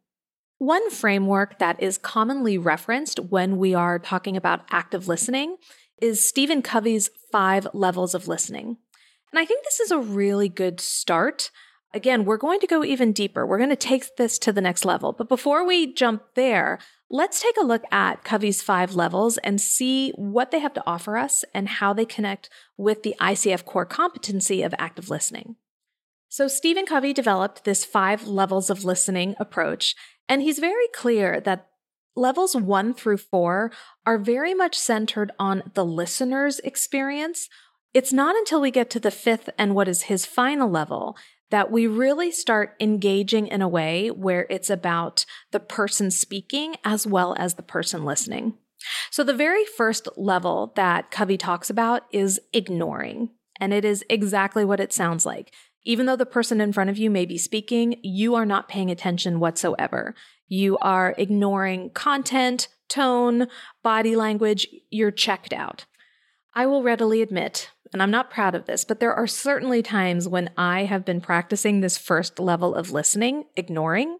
One 0.60 0.92
framework 0.92 1.58
that 1.60 1.82
is 1.82 1.98
commonly 1.98 2.58
referenced 2.58 3.20
when 3.20 3.58
we 3.58 3.74
are 3.74 3.98
talking 3.98 4.38
about 4.38 4.66
active 4.70 5.08
listening 5.08 5.58
is 6.02 6.28
Stephen 6.28 6.62
Covey's 6.62 7.10
five 7.32 7.68
levels 7.74 8.14
of 8.14 8.28
listening. 8.28 8.78
And 9.32 9.40
I 9.40 9.46
think 9.46 9.64
this 9.64 9.80
is 9.80 9.92
a 9.92 10.00
really 10.00 10.50
good 10.50 10.80
start 10.80 11.50
Again, 11.94 12.24
we're 12.24 12.38
going 12.38 12.60
to 12.60 12.68
go 12.68 12.84
even 12.84 13.14
deeper. 13.14 13.46
We're 13.46 13.58
going 13.58 13.72
to 13.72 13.76
take 13.76 14.16
this 14.16 14.38
to 14.40 14.52
the 14.52 14.62
next 14.62 14.86
level. 14.86 15.12
But 15.12 15.28
before 15.28 15.66
we 15.66 15.92
jump 15.92 16.22
there, 16.36 16.78
let's 17.10 17.42
take 17.42 17.58
a 17.58 17.66
look 17.66 17.84
at 17.92 18.24
Covey's 18.24 18.62
five 18.62 18.94
levels 18.94 19.40
and 19.40 19.60
see 19.60 20.12
what 20.12 20.52
they 20.52 20.60
have 20.60 20.74
to 20.76 20.84
offer 20.86 21.18
us 21.18 21.44
and 21.54 21.68
how 21.68 21.94
they 21.94 22.06
connect 22.06 22.50
with 22.78 23.02
the 23.02 23.16
ICF 23.20 23.66
core 23.66 23.86
competency 23.86 24.62
of 24.62 24.76
active 24.78 25.10
listening. 25.10 25.56
So, 26.32 26.48
Stephen 26.48 26.86
Covey 26.86 27.12
developed 27.12 27.64
this 27.64 27.84
five 27.84 28.28
levels 28.28 28.70
of 28.70 28.86
listening 28.86 29.34
approach, 29.40 29.96
and 30.30 30.44
he's 30.44 30.60
very 30.60 30.88
clear 30.94 31.42
that 31.42 31.68
levels 32.16 32.56
one 32.56 32.94
through 32.94 33.18
four 33.18 33.72
are 34.06 34.18
very 34.18 34.54
much 34.54 34.78
centered 34.78 35.32
on 35.40 35.64
the 35.74 35.84
listener's 35.84 36.60
experience. 36.60 37.50
It's 37.94 38.14
not 38.14 38.36
until 38.36 38.62
we 38.62 38.72
get 38.72 38.90
to 38.92 39.00
the 39.00 39.12
fifth 39.12 39.50
and 39.58 39.74
what 39.74 39.88
is 39.88 40.04
his 40.04 40.26
final 40.26 40.70
level 40.70 41.18
that 41.50 41.72
we 41.72 41.88
really 41.88 42.30
start 42.32 42.76
engaging 42.80 43.48
in 43.48 43.62
a 43.62 43.68
way 43.68 44.10
where 44.10 44.46
it's 44.52 44.70
about 44.70 45.26
the 45.52 45.60
person 45.60 46.12
speaking 46.12 46.76
as 46.86 47.08
well 47.08 47.36
as 47.40 47.56
the 47.56 47.64
person 47.64 48.06
listening. 48.06 48.54
So, 49.10 49.24
the 49.24 49.34
very 49.34 49.66
first 49.66 50.08
level 50.16 50.72
that 50.76 51.12
Covey 51.12 51.38
talks 51.38 51.70
about 51.70 52.04
is 52.12 52.40
ignoring. 52.54 53.32
And 53.60 53.74
it 53.74 53.84
is 53.84 54.06
exactly 54.10 54.64
what 54.64 54.80
it 54.80 54.94
sounds 54.94 55.26
like. 55.26 55.52
Even 55.84 56.06
though 56.06 56.16
the 56.16 56.26
person 56.26 56.62
in 56.62 56.74
front 56.74 56.90
of 56.90 56.98
you 56.98 57.10
may 57.10 57.26
be 57.26 57.38
speaking, 57.38 58.00
you 58.04 58.36
are 58.36 58.46
not 58.46 58.68
paying 58.68 58.92
attention 58.92 59.40
whatsoever. 59.40 60.14
You 60.48 60.78
are 60.80 61.16
ignoring 61.18 61.92
content, 61.92 62.68
tone, 62.88 63.48
body 63.84 64.16
language. 64.16 64.68
You're 64.90 65.12
checked 65.12 65.54
out. 65.54 65.86
I 66.54 66.66
will 66.66 66.84
readily 66.84 67.22
admit 67.22 67.72
and 67.92 68.04
I'm 68.04 68.12
not 68.12 68.30
proud 68.30 68.56
of 68.56 68.66
this, 68.66 68.84
but 68.84 69.00
there 69.00 69.14
are 69.14 69.28
certainly 69.28 69.82
times 69.82 70.28
when 70.28 70.50
I 70.58 70.86
have 70.86 71.06
been 71.06 71.22
practicing 71.22 71.80
this 71.80 71.98
first 71.98 72.40
level 72.40 72.76
of 72.76 72.92
listening, 72.92 73.46
ignoring. 73.56 74.20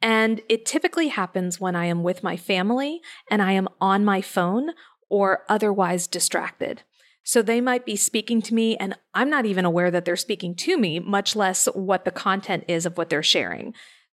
And 0.00 0.40
it 0.48 0.64
typically 0.64 1.08
happens 1.08 1.60
when 1.60 1.76
I 1.76 1.86
am 1.86 2.02
with 2.02 2.22
my 2.22 2.36
family 2.36 3.00
and 3.30 3.42
I 3.42 3.52
am 3.52 3.68
on 3.80 4.04
my 4.04 4.20
phone 4.20 4.70
or 5.08 5.44
otherwise 5.48 6.06
distracted. 6.06 6.82
So 7.24 7.40
they 7.40 7.60
might 7.60 7.86
be 7.86 7.96
speaking 7.96 8.42
to 8.42 8.54
me 8.54 8.76
and 8.76 8.96
I'm 9.14 9.30
not 9.30 9.46
even 9.46 9.64
aware 9.64 9.90
that 9.90 10.04
they're 10.04 10.16
speaking 10.16 10.54
to 10.56 10.76
me, 10.76 10.98
much 10.98 11.36
less 11.36 11.66
what 11.66 12.04
the 12.04 12.10
content 12.10 12.64
is 12.68 12.84
of 12.84 12.96
what 12.96 13.10
they're 13.10 13.22
sharing. 13.22 13.74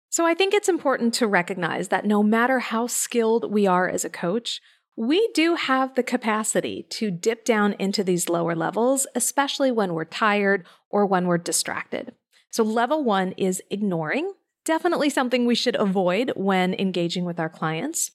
So 0.10 0.26
I 0.26 0.34
think 0.34 0.54
it's 0.54 0.70
important 0.70 1.14
to 1.16 1.28
recognize 1.28 1.90
that 1.90 2.06
no 2.06 2.24
matter 2.24 2.60
how 2.60 2.88
skilled 2.88 3.52
we 3.52 3.68
are 3.68 3.90
as 3.90 4.06
a 4.06 4.10
coach, 4.10 4.62
we 4.96 5.30
do 5.34 5.56
have 5.56 5.96
the 5.96 6.04
capacity 6.04 6.84
to 6.92 7.12
dip 7.12 7.44
down 7.44 7.76
into 7.80 8.04
these 8.04 8.30
lower 8.30 8.56
levels, 8.56 9.06
especially 9.14 9.72
when 9.72 9.94
we're 9.94 10.06
tired 10.06 10.66
or 10.90 11.06
when 11.06 11.28
we're 11.28 11.38
distracted. 11.38 12.14
So, 12.50 12.64
level 12.64 13.04
one 13.04 13.34
is 13.34 13.62
ignoring, 13.70 14.32
definitely 14.64 15.10
something 15.10 15.46
we 15.46 15.56
should 15.56 15.76
avoid 15.76 16.32
when 16.38 16.74
engaging 16.76 17.26
with 17.26 17.40
our 17.40 17.50
clients. 17.50 18.12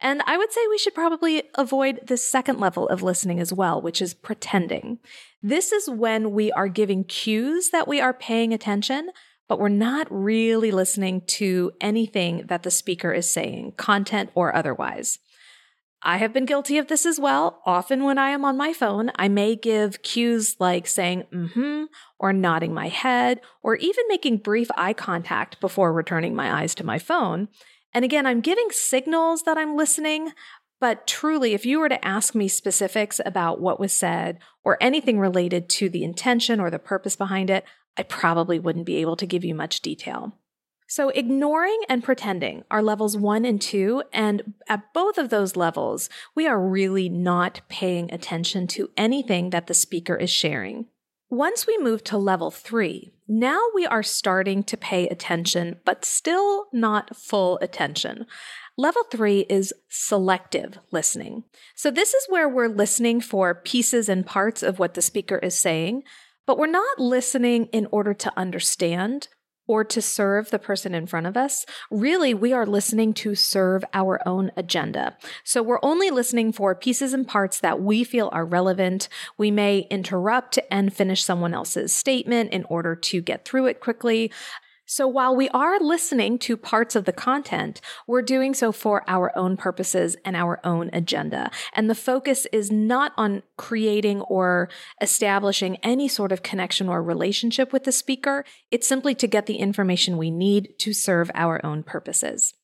And 0.00 0.22
I 0.26 0.38
would 0.38 0.50
say 0.50 0.60
we 0.68 0.78
should 0.78 0.94
probably 0.94 1.42
avoid 1.56 2.00
the 2.06 2.16
second 2.16 2.58
level 2.58 2.88
of 2.88 3.02
listening 3.02 3.38
as 3.38 3.52
well, 3.52 3.82
which 3.82 4.00
is 4.00 4.14
pretending. 4.14 4.98
This 5.42 5.72
is 5.72 5.90
when 5.90 6.32
we 6.32 6.50
are 6.52 6.68
giving 6.68 7.04
cues 7.04 7.70
that 7.70 7.86
we 7.86 8.00
are 8.00 8.14
paying 8.14 8.54
attention, 8.54 9.10
but 9.46 9.58
we're 9.58 9.68
not 9.68 10.06
really 10.10 10.70
listening 10.70 11.22
to 11.26 11.72
anything 11.80 12.46
that 12.46 12.62
the 12.62 12.70
speaker 12.70 13.12
is 13.12 13.28
saying, 13.28 13.72
content 13.76 14.30
or 14.34 14.54
otherwise. 14.54 15.18
I 16.02 16.16
have 16.16 16.32
been 16.32 16.46
guilty 16.46 16.78
of 16.78 16.88
this 16.88 17.04
as 17.04 17.20
well. 17.20 17.60
Often 17.66 18.04
when 18.04 18.16
I 18.16 18.30
am 18.30 18.44
on 18.44 18.56
my 18.56 18.72
phone, 18.72 19.10
I 19.16 19.28
may 19.28 19.54
give 19.54 20.02
cues 20.02 20.56
like 20.58 20.86
saying, 20.86 21.24
mm 21.30 21.52
hmm, 21.52 21.84
or 22.18 22.32
nodding 22.32 22.72
my 22.72 22.88
head, 22.88 23.42
or 23.62 23.76
even 23.76 24.04
making 24.08 24.38
brief 24.38 24.70
eye 24.76 24.94
contact 24.94 25.60
before 25.60 25.92
returning 25.92 26.34
my 26.34 26.62
eyes 26.62 26.74
to 26.76 26.86
my 26.86 26.98
phone. 26.98 27.48
And 27.92 28.04
again, 28.04 28.26
I'm 28.26 28.40
giving 28.40 28.68
signals 28.70 29.42
that 29.42 29.58
I'm 29.58 29.76
listening, 29.76 30.32
but 30.80 31.06
truly, 31.06 31.52
if 31.52 31.66
you 31.66 31.78
were 31.78 31.88
to 31.88 32.04
ask 32.04 32.34
me 32.34 32.48
specifics 32.48 33.20
about 33.24 33.60
what 33.60 33.78
was 33.78 33.92
said 33.92 34.38
or 34.64 34.78
anything 34.80 35.18
related 35.18 35.68
to 35.70 35.88
the 35.88 36.02
intention 36.02 36.58
or 36.58 36.70
the 36.70 36.78
purpose 36.78 37.16
behind 37.16 37.50
it, 37.50 37.64
I 37.98 38.02
probably 38.02 38.58
wouldn't 38.58 38.86
be 38.86 38.96
able 38.96 39.16
to 39.16 39.26
give 39.26 39.44
you 39.44 39.54
much 39.54 39.80
detail. 39.80 40.36
So, 40.86 41.10
ignoring 41.10 41.82
and 41.88 42.02
pretending 42.02 42.64
are 42.68 42.82
levels 42.82 43.16
one 43.16 43.44
and 43.44 43.60
two. 43.60 44.02
And 44.12 44.54
at 44.68 44.92
both 44.92 45.18
of 45.18 45.28
those 45.28 45.54
levels, 45.54 46.08
we 46.34 46.48
are 46.48 46.60
really 46.60 47.08
not 47.08 47.60
paying 47.68 48.12
attention 48.12 48.66
to 48.68 48.90
anything 48.96 49.50
that 49.50 49.68
the 49.68 49.74
speaker 49.74 50.16
is 50.16 50.30
sharing. 50.30 50.86
Once 51.28 51.64
we 51.64 51.78
move 51.78 52.02
to 52.02 52.18
level 52.18 52.50
three, 52.50 53.12
now 53.30 53.60
we 53.74 53.86
are 53.86 54.02
starting 54.02 54.64
to 54.64 54.76
pay 54.76 55.06
attention, 55.08 55.78
but 55.84 56.04
still 56.04 56.66
not 56.72 57.16
full 57.16 57.60
attention. 57.62 58.26
Level 58.76 59.04
three 59.04 59.46
is 59.48 59.72
selective 59.88 60.80
listening. 60.90 61.44
So, 61.76 61.92
this 61.92 62.12
is 62.12 62.26
where 62.28 62.48
we're 62.48 62.68
listening 62.68 63.20
for 63.20 63.54
pieces 63.54 64.08
and 64.08 64.26
parts 64.26 64.64
of 64.64 64.80
what 64.80 64.94
the 64.94 65.02
speaker 65.02 65.38
is 65.38 65.56
saying, 65.56 66.02
but 66.44 66.58
we're 66.58 66.66
not 66.66 66.98
listening 66.98 67.66
in 67.66 67.86
order 67.92 68.14
to 68.14 68.32
understand 68.36 69.28
or 69.70 69.84
to 69.84 70.02
serve 70.02 70.50
the 70.50 70.58
person 70.58 70.96
in 70.96 71.06
front 71.06 71.28
of 71.28 71.36
us, 71.36 71.64
really 71.92 72.34
we 72.34 72.52
are 72.52 72.66
listening 72.66 73.14
to 73.14 73.36
serve 73.36 73.84
our 73.94 74.20
own 74.26 74.50
agenda. 74.56 75.16
So 75.44 75.62
we're 75.62 75.78
only 75.84 76.10
listening 76.10 76.50
for 76.50 76.74
pieces 76.74 77.12
and 77.12 77.24
parts 77.24 77.60
that 77.60 77.80
we 77.80 78.02
feel 78.02 78.30
are 78.32 78.44
relevant. 78.44 79.08
We 79.38 79.52
may 79.52 79.86
interrupt 79.88 80.58
and 80.72 80.92
finish 80.92 81.22
someone 81.22 81.54
else's 81.54 81.92
statement 81.92 82.52
in 82.52 82.64
order 82.64 82.96
to 82.96 83.22
get 83.22 83.44
through 83.44 83.66
it 83.66 83.78
quickly. 83.78 84.32
So 84.92 85.06
while 85.06 85.36
we 85.36 85.48
are 85.50 85.78
listening 85.78 86.36
to 86.40 86.56
parts 86.56 86.96
of 86.96 87.04
the 87.04 87.12
content, 87.12 87.80
we're 88.08 88.22
doing 88.22 88.54
so 88.54 88.72
for 88.72 89.04
our 89.06 89.30
own 89.38 89.56
purposes 89.56 90.16
and 90.24 90.34
our 90.34 90.58
own 90.64 90.90
agenda. 90.92 91.52
And 91.74 91.88
the 91.88 91.94
focus 91.94 92.44
is 92.50 92.72
not 92.72 93.12
on 93.16 93.44
creating 93.56 94.22
or 94.22 94.68
establishing 95.00 95.76
any 95.84 96.08
sort 96.08 96.32
of 96.32 96.42
connection 96.42 96.88
or 96.88 97.04
relationship 97.04 97.72
with 97.72 97.84
the 97.84 97.92
speaker. 97.92 98.44
It's 98.72 98.88
simply 98.88 99.14
to 99.14 99.28
get 99.28 99.46
the 99.46 99.58
information 99.58 100.18
we 100.18 100.32
need 100.32 100.74
to 100.80 100.92
serve 100.92 101.30
our 101.34 101.64
own 101.64 101.84
purposes. 101.84 102.54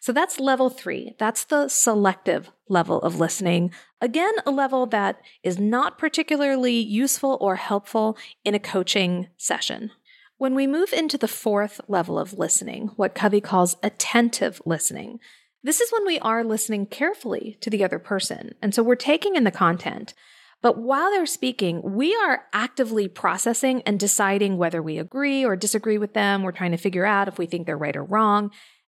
So 0.00 0.12
that's 0.12 0.40
level 0.40 0.70
three. 0.70 1.14
That's 1.20 1.44
the 1.44 1.68
selective 1.68 2.50
level 2.68 3.00
of 3.00 3.20
listening. 3.20 3.70
Again, 4.00 4.34
a 4.44 4.50
level 4.50 4.86
that 4.86 5.20
is 5.44 5.60
not 5.60 5.98
particularly 5.98 6.80
useful 6.80 7.38
or 7.40 7.54
helpful 7.54 8.18
in 8.44 8.56
a 8.56 8.58
coaching 8.58 9.28
session. 9.36 9.92
When 10.38 10.54
we 10.54 10.66
move 10.66 10.92
into 10.92 11.16
the 11.16 11.28
fourth 11.28 11.80
level 11.88 12.18
of 12.18 12.34
listening, 12.34 12.88
what 12.96 13.14
Covey 13.14 13.40
calls 13.40 13.76
attentive 13.82 14.60
listening, 14.66 15.18
this 15.62 15.80
is 15.80 15.90
when 15.90 16.06
we 16.06 16.18
are 16.18 16.44
listening 16.44 16.84
carefully 16.84 17.56
to 17.62 17.70
the 17.70 17.82
other 17.82 17.98
person. 17.98 18.54
And 18.60 18.74
so 18.74 18.82
we're 18.82 18.96
taking 18.96 19.34
in 19.34 19.44
the 19.44 19.50
content. 19.50 20.12
But 20.60 20.76
while 20.76 21.10
they're 21.10 21.24
speaking, 21.24 21.80
we 21.82 22.14
are 22.14 22.44
actively 22.52 23.08
processing 23.08 23.80
and 23.86 23.98
deciding 23.98 24.58
whether 24.58 24.82
we 24.82 24.98
agree 24.98 25.42
or 25.42 25.56
disagree 25.56 25.96
with 25.96 26.12
them. 26.12 26.42
We're 26.42 26.52
trying 26.52 26.72
to 26.72 26.76
figure 26.76 27.06
out 27.06 27.28
if 27.28 27.38
we 27.38 27.46
think 27.46 27.66
they're 27.66 27.78
right 27.78 27.96
or 27.96 28.04
wrong. 28.04 28.50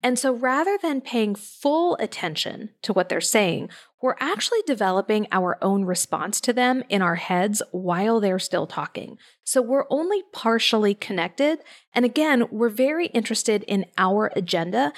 And 0.08 0.18
so 0.18 0.32
rather 0.32 0.78
than 0.82 1.02
paying 1.02 1.36
full 1.36 1.98
attention 1.98 2.70
to 2.84 2.94
what 2.94 3.10
they're 3.10 3.20
saying, 3.20 3.70
we're 4.02 4.16
actually 4.22 4.62
developing 4.66 5.28
our 5.34 5.58
own 5.62 5.84
response 5.84 6.40
to 6.42 6.54
them 6.54 6.82
in 6.88 7.02
our 7.02 7.16
heads 7.16 7.62
while 7.72 8.22
they're 8.22 8.40
still 8.40 8.68
talking. 8.68 9.18
So 9.44 9.62
we're 9.62 9.84
only 9.90 10.24
partially 10.32 10.96
connected. 10.96 11.60
And 11.94 12.06
again, 12.06 12.46
we're 12.52 12.70
very 12.70 13.08
interested 13.08 13.64
in 13.64 13.86
our 13.98 14.32
agenda 14.34 14.94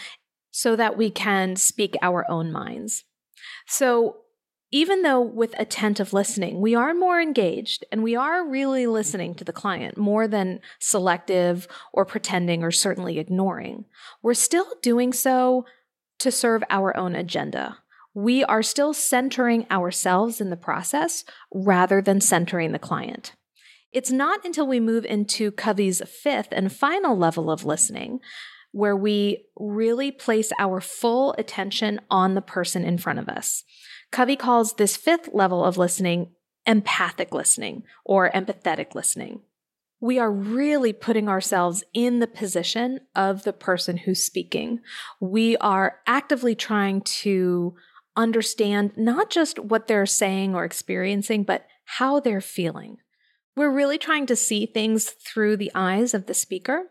so 0.51 0.75
that 0.75 0.95
we 0.95 1.09
can 1.09 1.55
speak 1.55 1.95
our 2.03 2.23
own 2.29 2.51
minds. 2.51 3.03
So 3.65 4.17
even 4.71 5.01
though 5.01 5.21
with 5.21 5.55
attentive 5.57 6.13
listening, 6.13 6.61
we 6.61 6.75
are 6.75 6.93
more 6.93 7.19
engaged 7.19 7.83
and 7.91 8.03
we 8.03 8.15
are 8.15 8.47
really 8.47 8.85
listening 8.85 9.33
to 9.35 9.43
the 9.43 9.53
client 9.53 9.97
more 9.97 10.27
than 10.27 10.59
selective 10.79 11.67
or 11.91 12.05
pretending 12.05 12.63
or 12.63 12.71
certainly 12.71 13.17
ignoring, 13.17 13.85
we're 14.21 14.33
still 14.33 14.67
doing 14.81 15.11
so 15.11 15.65
to 16.19 16.31
serve 16.31 16.63
our 16.69 16.95
own 16.95 17.15
agenda. 17.15 17.77
We 18.13 18.43
are 18.43 18.63
still 18.63 18.93
centering 18.93 19.65
ourselves 19.71 20.41
in 20.41 20.49
the 20.49 20.57
process 20.57 21.23
rather 21.53 22.01
than 22.01 22.21
centering 22.21 22.71
the 22.71 22.79
client. 22.79 23.33
It's 23.91 24.11
not 24.11 24.45
until 24.45 24.67
we 24.67 24.79
move 24.79 25.05
into 25.05 25.51
Covey's 25.51 26.01
fifth 26.07 26.49
and 26.51 26.71
final 26.71 27.17
level 27.17 27.49
of 27.49 27.65
listening 27.65 28.19
where 28.71 28.95
we 28.95 29.45
really 29.57 30.11
place 30.11 30.51
our 30.59 30.79
full 30.79 31.33
attention 31.39 31.99
on 32.09 32.35
the 32.35 32.41
person 32.41 32.83
in 32.85 32.99
front 32.99 33.17
of 33.17 33.27
us. 33.27 33.63
Covey 34.11 34.35
calls 34.35 34.73
this 34.73 34.97
fifth 34.97 35.29
level 35.33 35.63
of 35.63 35.77
listening 35.77 36.31
empathic 36.65 37.33
listening 37.33 37.83
or 38.05 38.29
empathetic 38.29 38.93
listening. 38.93 39.41
We 40.01 40.19
are 40.19 40.31
really 40.31 40.93
putting 40.93 41.27
ourselves 41.27 41.83
in 41.93 42.19
the 42.19 42.27
position 42.27 43.01
of 43.15 43.43
the 43.43 43.53
person 43.53 43.97
who's 43.97 44.23
speaking. 44.23 44.79
We 45.19 45.57
are 45.57 45.97
actively 46.07 46.55
trying 46.55 47.01
to 47.01 47.75
understand 48.15 48.91
not 48.95 49.29
just 49.29 49.59
what 49.59 49.87
they're 49.87 50.05
saying 50.05 50.55
or 50.55 50.63
experiencing, 50.63 51.43
but 51.43 51.65
how 51.83 52.19
they're 52.19 52.41
feeling. 52.41 52.97
We're 53.55 53.71
really 53.71 53.97
trying 53.97 54.25
to 54.27 54.35
see 54.35 54.65
things 54.65 55.09
through 55.09 55.57
the 55.57 55.71
eyes 55.75 56.13
of 56.13 56.27
the 56.27 56.33
speaker 56.33 56.83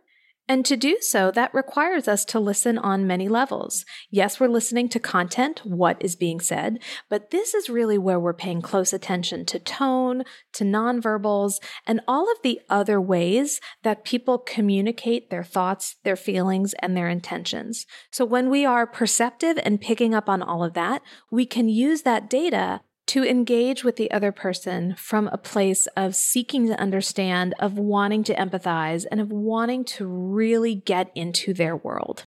and 0.48 0.64
to 0.64 0.76
do 0.76 0.96
so, 1.00 1.30
that 1.32 1.52
requires 1.52 2.08
us 2.08 2.24
to 2.26 2.40
listen 2.40 2.78
on 2.78 3.06
many 3.06 3.28
levels. 3.28 3.84
Yes, 4.10 4.40
we're 4.40 4.48
listening 4.48 4.88
to 4.88 4.98
content, 4.98 5.60
what 5.64 5.96
is 6.00 6.16
being 6.16 6.40
said, 6.40 6.78
but 7.10 7.30
this 7.30 7.52
is 7.52 7.68
really 7.68 7.98
where 7.98 8.18
we're 8.18 8.32
paying 8.32 8.62
close 8.62 8.92
attention 8.92 9.44
to 9.46 9.58
tone, 9.58 10.24
to 10.54 10.64
nonverbals, 10.64 11.56
and 11.86 12.00
all 12.08 12.30
of 12.32 12.38
the 12.42 12.60
other 12.70 12.98
ways 13.00 13.60
that 13.82 14.04
people 14.04 14.38
communicate 14.38 15.28
their 15.28 15.44
thoughts, 15.44 15.96
their 16.02 16.16
feelings, 16.16 16.74
and 16.80 16.96
their 16.96 17.08
intentions. 17.08 17.84
So 18.10 18.24
when 18.24 18.48
we 18.48 18.64
are 18.64 18.86
perceptive 18.86 19.58
and 19.62 19.80
picking 19.80 20.14
up 20.14 20.28
on 20.28 20.42
all 20.42 20.64
of 20.64 20.74
that, 20.74 21.02
we 21.30 21.44
can 21.44 21.68
use 21.68 22.02
that 22.02 22.30
data 22.30 22.80
to 23.08 23.24
engage 23.24 23.84
with 23.84 23.96
the 23.96 24.10
other 24.10 24.32
person 24.32 24.94
from 24.96 25.28
a 25.28 25.38
place 25.38 25.86
of 25.96 26.14
seeking 26.14 26.66
to 26.66 26.80
understand, 26.80 27.54
of 27.58 27.78
wanting 27.78 28.22
to 28.24 28.34
empathize, 28.34 29.06
and 29.10 29.20
of 29.20 29.30
wanting 29.30 29.84
to 29.84 30.06
really 30.06 30.74
get 30.74 31.10
into 31.14 31.52
their 31.52 31.76
world. 31.76 32.24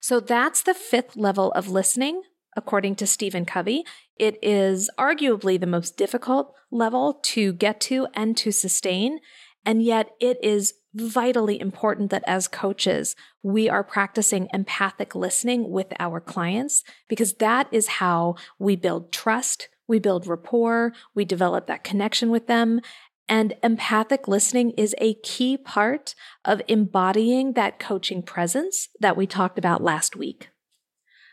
So 0.00 0.20
that's 0.20 0.62
the 0.62 0.74
fifth 0.74 1.16
level 1.16 1.52
of 1.52 1.68
listening, 1.68 2.22
according 2.56 2.96
to 2.96 3.06
Stephen 3.06 3.44
Covey. 3.44 3.84
It 4.16 4.38
is 4.42 4.90
arguably 4.98 5.58
the 5.58 5.66
most 5.66 5.96
difficult 5.96 6.54
level 6.70 7.20
to 7.22 7.52
get 7.52 7.80
to 7.82 8.08
and 8.14 8.36
to 8.36 8.52
sustain. 8.52 9.20
And 9.64 9.82
yet 9.82 10.10
it 10.20 10.38
is 10.42 10.74
vitally 10.94 11.60
important 11.60 12.10
that 12.10 12.22
as 12.26 12.48
coaches, 12.48 13.16
we 13.42 13.68
are 13.68 13.82
practicing 13.82 14.48
empathic 14.52 15.14
listening 15.14 15.70
with 15.70 15.92
our 15.98 16.20
clients 16.20 16.84
because 17.08 17.34
that 17.34 17.66
is 17.72 17.86
how 17.86 18.36
we 18.58 18.76
build 18.76 19.12
trust. 19.12 19.68
We 19.86 19.98
build 19.98 20.26
rapport, 20.26 20.92
we 21.14 21.24
develop 21.24 21.66
that 21.66 21.84
connection 21.84 22.30
with 22.30 22.46
them. 22.46 22.80
And 23.28 23.54
empathic 23.62 24.28
listening 24.28 24.72
is 24.72 24.94
a 24.98 25.14
key 25.14 25.56
part 25.56 26.14
of 26.44 26.60
embodying 26.68 27.54
that 27.54 27.78
coaching 27.78 28.22
presence 28.22 28.88
that 29.00 29.16
we 29.16 29.26
talked 29.26 29.58
about 29.58 29.82
last 29.82 30.14
week. 30.14 30.50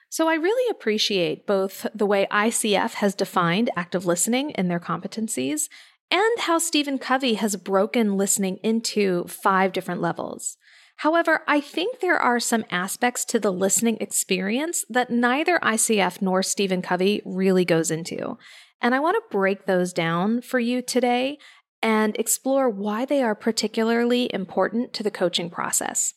So 0.10 0.28
I 0.28 0.36
really 0.36 0.70
appreciate 0.70 1.48
both 1.48 1.88
the 1.96 2.06
way 2.06 2.28
ICF 2.32 2.96
has 2.96 3.16
defined 3.16 3.70
active 3.76 4.06
listening 4.06 4.52
in 4.52 4.68
their 4.68 4.80
competencies 4.80 5.70
and 6.12 6.40
how 6.40 6.58
Stephen 6.58 6.98
Covey 6.98 7.36
has 7.36 7.56
broken 7.56 8.18
listening 8.18 8.58
into 8.58 9.24
five 9.26 9.72
different 9.72 10.02
levels. 10.02 10.58
However, 11.02 11.42
I 11.48 11.62
think 11.62 12.00
there 12.00 12.20
are 12.20 12.40
some 12.40 12.64
aspects 12.70 13.26
to 13.26 13.40
the 13.40 13.52
listening 13.52 13.98
experience 14.00 14.86
that 14.88 15.10
neither 15.10 15.58
ICF 15.58 16.22
nor 16.22 16.44
Stephen 16.44 16.84
Covey 16.84 17.24
really 17.26 17.66
goes 17.66 17.90
into. 17.90 18.38
And 18.80 18.94
I 18.94 19.00
want 19.00 19.16
to 19.16 19.36
break 19.36 19.66
those 19.66 19.94
down 19.94 20.42
for 20.42 20.60
you 20.60 20.84
today 20.84 21.40
and 21.82 22.16
explore 22.20 22.70
why 22.70 23.06
they 23.06 23.24
are 23.24 23.34
particularly 23.34 24.30
important 24.32 24.94
to 24.94 25.02
the 25.02 25.10
coaching 25.10 25.50
process. 25.50 26.14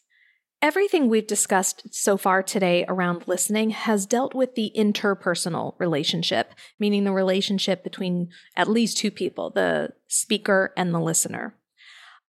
Everything 0.60 1.08
we've 1.08 1.26
discussed 1.26 1.94
so 1.94 2.18
far 2.18 2.42
today 2.42 2.84
around 2.86 3.26
listening 3.26 3.70
has 3.70 4.04
dealt 4.04 4.34
with 4.34 4.54
the 4.54 4.70
interpersonal 4.76 5.80
relationship, 5.80 6.52
meaning 6.78 7.04
the 7.04 7.12
relationship 7.12 7.84
between 7.84 8.28
at 8.54 8.68
least 8.68 8.98
two 8.98 9.10
people, 9.10 9.48
the 9.48 9.94
speaker 10.08 10.74
and 10.76 10.92
the 10.92 11.00
listener. 11.00 11.56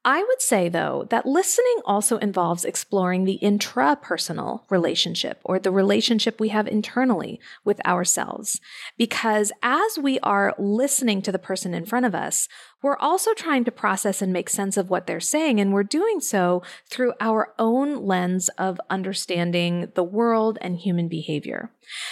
I 0.05 0.21
would 0.21 0.41
say, 0.41 0.67
though, 0.67 1.07
that 1.11 1.25
listening 1.25 1.77
also 1.85 2.17
involves 2.17 2.65
exploring 2.65 3.23
the 3.23 3.39
intrapersonal 3.41 4.69
relationship 4.69 5.39
or 5.45 5.59
the 5.59 5.71
relationship 5.71 6.41
we 6.41 6.49
have 6.49 6.67
internally 6.67 7.39
with 7.63 7.79
ourselves. 7.85 8.59
Because 8.97 9.53
as 9.61 9.97
we 9.97 10.19
are 10.19 10.55
listening 10.57 11.21
to 11.21 11.31
the 11.31 11.39
person 11.39 11.73
in 11.73 11.85
front 11.85 12.05
of 12.05 12.13
us, 12.13 12.49
we're 12.81 12.97
also 12.97 13.33
trying 13.33 13.63
to 13.63 13.71
process 13.71 14.21
and 14.21 14.33
make 14.33 14.49
sense 14.49 14.75
of 14.75 14.89
what 14.89 15.07
they're 15.07 15.21
saying. 15.21 15.61
And 15.61 15.71
we're 15.71 15.83
doing 15.83 16.19
so 16.19 16.63
through 16.89 17.13
our 17.21 17.53
own 17.57 18.05
lens 18.05 18.49
of 18.57 18.81
understanding 18.89 19.93
the 19.95 20.03
world 20.03 20.57
and 20.59 20.77
human 20.77 21.07
behavior. 21.07 21.71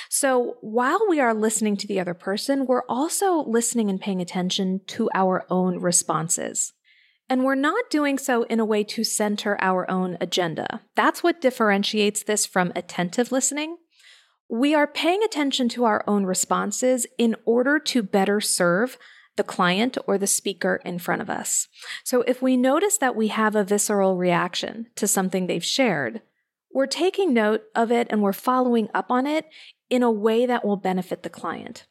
So 0.10 0.56
while 0.62 1.02
we 1.10 1.20
are 1.20 1.34
listening 1.34 1.76
to 1.78 1.88
the 1.88 2.00
other 2.00 2.14
person, 2.14 2.66
we're 2.66 2.86
also 2.88 3.44
listening 3.44 3.90
and 3.90 4.00
paying 4.00 4.22
attention 4.22 4.80
to 4.88 5.10
our 5.14 5.46
own 5.50 5.80
responses. 5.80 6.72
And 7.32 7.46
we're 7.46 7.56
not 7.56 7.90
doing 7.90 8.18
so 8.18 8.44
in 8.44 8.60
a 8.60 8.66
way 8.66 8.84
to 8.84 9.06
center 9.06 9.58
our 9.62 9.90
own 9.90 10.18
agenda. 10.20 10.82
That's 10.98 11.24
what 11.24 11.40
differentiates 11.40 12.24
this 12.24 12.46
from 12.46 12.74
attentive 12.76 13.32
listening. 13.32 13.78
We 14.50 14.76
are 14.76 14.86
paying 14.86 15.24
attention 15.24 15.70
to 15.70 15.86
our 15.86 16.04
own 16.06 16.26
responses 16.26 17.08
in 17.18 17.38
order 17.46 17.80
to 17.80 18.04
better 18.04 18.42
serve 18.42 18.98
the 19.38 19.46
client 19.46 19.98
or 20.08 20.18
the 20.18 20.28
speaker 20.28 20.82
in 20.84 21.00
front 21.00 21.22
of 21.22 21.30
us. 21.30 21.70
So 22.04 22.22
if 22.24 22.42
we 22.42 22.58
notice 22.58 22.98
that 22.98 23.16
we 23.16 23.30
have 23.30 23.56
a 23.56 23.64
visceral 23.64 24.18
reaction 24.18 24.88
to 24.98 25.08
something 25.08 25.48
they've 25.48 25.64
shared, 25.64 26.22
we're 26.74 26.86
taking 26.86 27.34
note 27.34 27.62
of 27.74 27.94
it 27.94 28.08
and 28.10 28.22
we're 28.22 28.34
following 28.34 28.90
up 28.94 29.10
on 29.10 29.26
it 29.26 29.46
in 29.90 30.04
a 30.04 30.12
way 30.12 30.46
that 30.46 30.66
will 30.66 30.76
benefit 30.76 31.24
the 31.24 31.30
client. 31.30 31.88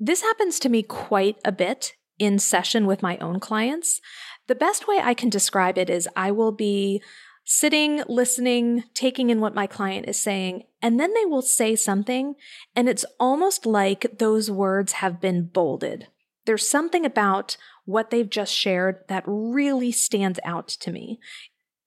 This 0.00 0.22
happens 0.22 0.58
to 0.58 0.68
me 0.68 0.82
quite 0.82 1.36
a 1.44 1.52
bit 1.52 1.92
in 2.18 2.38
session 2.38 2.86
with 2.86 3.02
my 3.02 3.16
own 3.18 3.40
clients. 3.40 4.00
The 4.46 4.54
best 4.54 4.86
way 4.86 5.00
I 5.02 5.14
can 5.14 5.30
describe 5.30 5.78
it 5.78 5.88
is 5.88 6.08
I 6.14 6.30
will 6.30 6.52
be 6.52 7.02
sitting, 7.44 8.02
listening, 8.08 8.84
taking 8.94 9.30
in 9.30 9.40
what 9.40 9.54
my 9.54 9.66
client 9.66 10.08
is 10.08 10.20
saying, 10.20 10.64
and 10.80 10.98
then 10.98 11.12
they 11.14 11.24
will 11.24 11.42
say 11.42 11.76
something, 11.76 12.34
and 12.74 12.88
it's 12.88 13.04
almost 13.20 13.66
like 13.66 14.18
those 14.18 14.50
words 14.50 14.94
have 14.94 15.20
been 15.20 15.46
bolded. 15.46 16.08
There's 16.46 16.68
something 16.68 17.06
about 17.06 17.56
what 17.84 18.10
they've 18.10 18.28
just 18.28 18.54
shared 18.54 19.00
that 19.08 19.24
really 19.26 19.92
stands 19.92 20.40
out 20.44 20.68
to 20.68 20.90
me. 20.90 21.20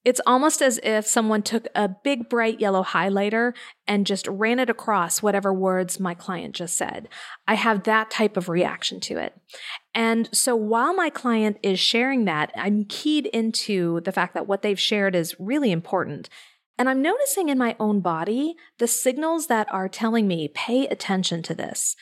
It's 0.07 0.21
almost 0.25 0.61
as 0.61 0.79
if 0.83 1.05
someone 1.05 1.41
took 1.41 1.67
a 1.75 1.89
big 1.89 2.29
bright 2.29 2.61
yellow 2.61 2.81
highlighter 2.81 3.53
and 3.85 4.05
just 4.05 4.25
ran 4.29 4.57
it 4.57 4.69
across 4.69 5.21
whatever 5.21 5.53
words 5.53 5.99
my 5.99 6.13
client 6.13 6.55
just 6.55 6.77
said. 6.77 7.09
I 7.45 7.55
have 7.55 7.83
that 7.83 8.09
type 8.09 8.37
of 8.37 8.47
reaction 8.47 9.01
to 9.01 9.17
it. 9.17 9.37
And 9.93 10.29
so 10.31 10.55
while 10.55 10.93
my 10.93 11.09
client 11.09 11.57
is 11.61 11.77
sharing 11.81 12.23
that, 12.23 12.53
I'm 12.55 12.85
keyed 12.85 13.25
into 13.25 13.99
the 13.99 14.13
fact 14.13 14.33
that 14.35 14.47
what 14.47 14.61
they've 14.61 14.79
shared 14.79 15.13
is 15.13 15.35
really 15.39 15.73
important. 15.73 16.29
And 16.77 16.87
I'm 16.87 17.01
noticing 17.01 17.49
in 17.49 17.57
my 17.57 17.75
own 17.77 17.99
body 17.99 18.55
the 18.77 18.87
signals 18.87 19.47
that 19.47 19.67
are 19.73 19.89
telling 19.89 20.25
me, 20.25 20.47
pay 20.47 20.87
attention 20.87 21.43
to 21.43 21.53
this. 21.53 21.97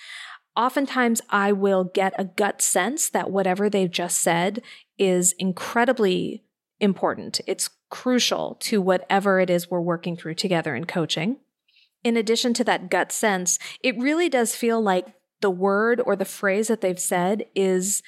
Oftentimes, 0.55 1.23
I 1.31 1.53
will 1.53 1.85
get 1.85 2.13
a 2.19 2.25
gut 2.25 2.61
sense 2.61 3.09
that 3.09 3.31
whatever 3.31 3.67
they've 3.67 3.89
just 3.89 4.19
said 4.19 4.61
is 4.99 5.33
incredibly 5.39 6.43
important. 6.79 7.41
It's 7.47 7.69
crucial 7.95 8.57
to 8.59 8.81
whatever 8.81 9.39
it 9.39 9.49
is 9.49 9.71
we're 9.71 9.79
working 9.79 10.17
through 10.17 10.33
together 10.35 10.75
in 10.75 10.83
coaching. 10.83 11.37
In 12.03 12.17
addition 12.17 12.53
to 12.55 12.63
that 12.65 12.89
gut 12.89 13.09
sense, 13.13 13.57
it 13.81 13.97
really 13.97 14.27
does 14.27 14.53
feel 14.53 14.81
like 14.81 15.13
the 15.39 15.49
word 15.49 16.01
or 16.05 16.17
the 16.17 16.25
phrase 16.25 16.67
that 16.67 16.81
they've 16.81 16.99
said 16.99 17.45
is 17.55 18.03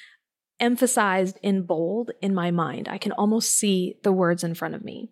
emphasized 0.60 1.38
in 1.42 1.62
bold 1.62 2.10
in 2.20 2.34
my 2.34 2.50
mind. 2.50 2.86
I 2.86 2.98
can 2.98 3.12
almost 3.12 3.56
see 3.56 3.94
the 4.02 4.12
words 4.12 4.44
in 4.44 4.54
front 4.54 4.74
of 4.74 4.84
me. 4.84 5.08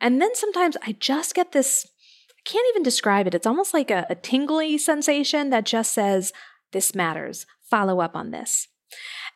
And 0.00 0.22
then 0.22 0.34
sometimes 0.34 0.78
I 0.86 0.92
just 0.92 1.34
get 1.34 1.52
this 1.52 1.86
I 2.30 2.50
can't 2.50 2.66
even 2.70 2.82
describe 2.82 3.26
it. 3.26 3.34
It's 3.34 3.46
almost 3.46 3.74
like 3.74 3.90
a, 3.90 4.06
a 4.08 4.14
tingly 4.14 4.78
sensation 4.78 5.50
that 5.50 5.66
just 5.66 5.92
says, 5.92 6.32
This 6.72 6.94
matters. 6.94 7.44
Follow 7.68 8.00
up 8.00 8.16
on 8.16 8.30
this. 8.30 8.68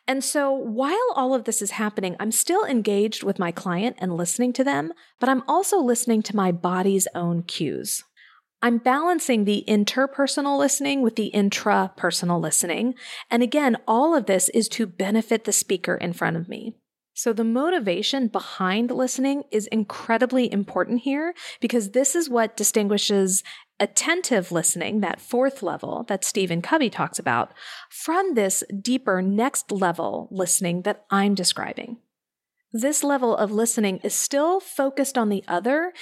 And 0.07 0.23
so 0.23 0.51
while 0.51 1.13
all 1.15 1.33
of 1.33 1.45
this 1.45 1.61
is 1.61 1.71
happening, 1.71 2.15
I'm 2.19 2.31
still 2.31 2.65
engaged 2.65 3.23
with 3.23 3.39
my 3.39 3.51
client 3.51 3.95
and 3.99 4.17
listening 4.17 4.51
to 4.53 4.63
them, 4.63 4.91
but 5.19 5.29
I'm 5.29 5.43
also 5.47 5.79
listening 5.79 6.21
to 6.23 6.35
my 6.35 6.51
body's 6.51 7.07
own 7.15 7.43
cues. 7.43 8.03
I'm 8.61 8.77
balancing 8.77 9.43
the 9.43 9.63
interpersonal 9.67 10.57
listening 10.57 11.01
with 11.01 11.15
the 11.15 11.31
intrapersonal 11.33 12.41
listening. 12.41 12.95
And 13.29 13.43
again, 13.43 13.77
all 13.87 14.15
of 14.15 14.25
this 14.25 14.49
is 14.49 14.69
to 14.69 14.87
benefit 14.87 15.43
the 15.43 15.51
speaker 15.51 15.95
in 15.95 16.13
front 16.13 16.37
of 16.37 16.47
me. 16.47 16.75
So 17.13 17.31
the 17.31 17.43
motivation 17.43 18.27
behind 18.27 18.89
listening 18.89 19.43
is 19.51 19.67
incredibly 19.67 20.51
important 20.51 21.01
here 21.01 21.33
because 21.61 21.91
this 21.91 22.15
is 22.15 22.29
what 22.29 22.57
distinguishes 22.57 23.43
attentive 23.79 24.51
listening, 24.51 25.01
that 25.01 25.21
fourth 25.21 25.63
level 25.63 26.05
that 26.07 26.23
Stephen 26.23 26.61
Covey 26.61 26.89
talks 26.89 27.19
about, 27.19 27.51
from 27.89 28.33
this 28.33 28.63
deeper 28.81 29.21
next 29.21 29.71
level 29.71 30.27
listening 30.31 30.83
that 30.83 31.05
I'm 31.09 31.35
describing. 31.35 31.97
This 32.71 33.03
level 33.03 33.35
of 33.35 33.51
listening 33.51 33.99
is 33.99 34.13
still 34.13 34.59
focused 34.59 35.17
on 35.17 35.29
the 35.29 35.43
other, 35.47 35.93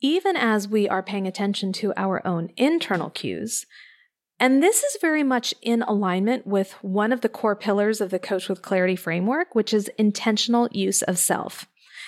even 0.00 0.36
as 0.36 0.68
we 0.68 0.88
are 0.88 1.02
paying 1.02 1.26
attention 1.26 1.72
to 1.74 1.92
our 1.96 2.26
own 2.26 2.50
internal 2.56 3.10
cues. 3.10 3.66
And 4.38 4.62
this 4.62 4.82
is 4.82 4.98
very 5.00 5.22
much 5.22 5.54
in 5.62 5.82
alignment 5.82 6.46
with 6.46 6.72
one 6.82 7.12
of 7.12 7.22
the 7.22 7.28
core 7.28 7.56
pillars 7.56 8.00
of 8.00 8.10
the 8.10 8.18
Coach 8.18 8.48
with 8.48 8.60
Clarity 8.60 8.96
framework, 8.96 9.54
which 9.54 9.72
is 9.72 9.90
intentional 9.96 10.68
use 10.72 11.00
of 11.02 11.16
self. 11.16 11.66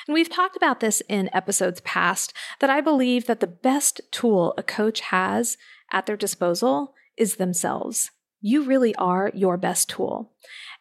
And 0.08 0.14
we've 0.14 0.30
talked 0.30 0.56
about 0.56 0.80
this 0.80 1.02
in 1.06 1.28
episodes 1.34 1.82
past 1.82 2.32
that 2.60 2.70
I 2.70 2.80
believe 2.80 3.26
that 3.26 3.40
the 3.40 3.46
best 3.46 4.00
tool 4.10 4.54
a 4.56 4.62
coach 4.62 5.00
has 5.00 5.58
at 5.92 6.06
their 6.06 6.16
disposal 6.16 6.94
is 7.18 7.36
themselves. 7.36 8.10
You 8.40 8.64
really 8.64 8.94
are 8.94 9.30
your 9.34 9.58
best 9.58 9.90
tool. 9.90 10.32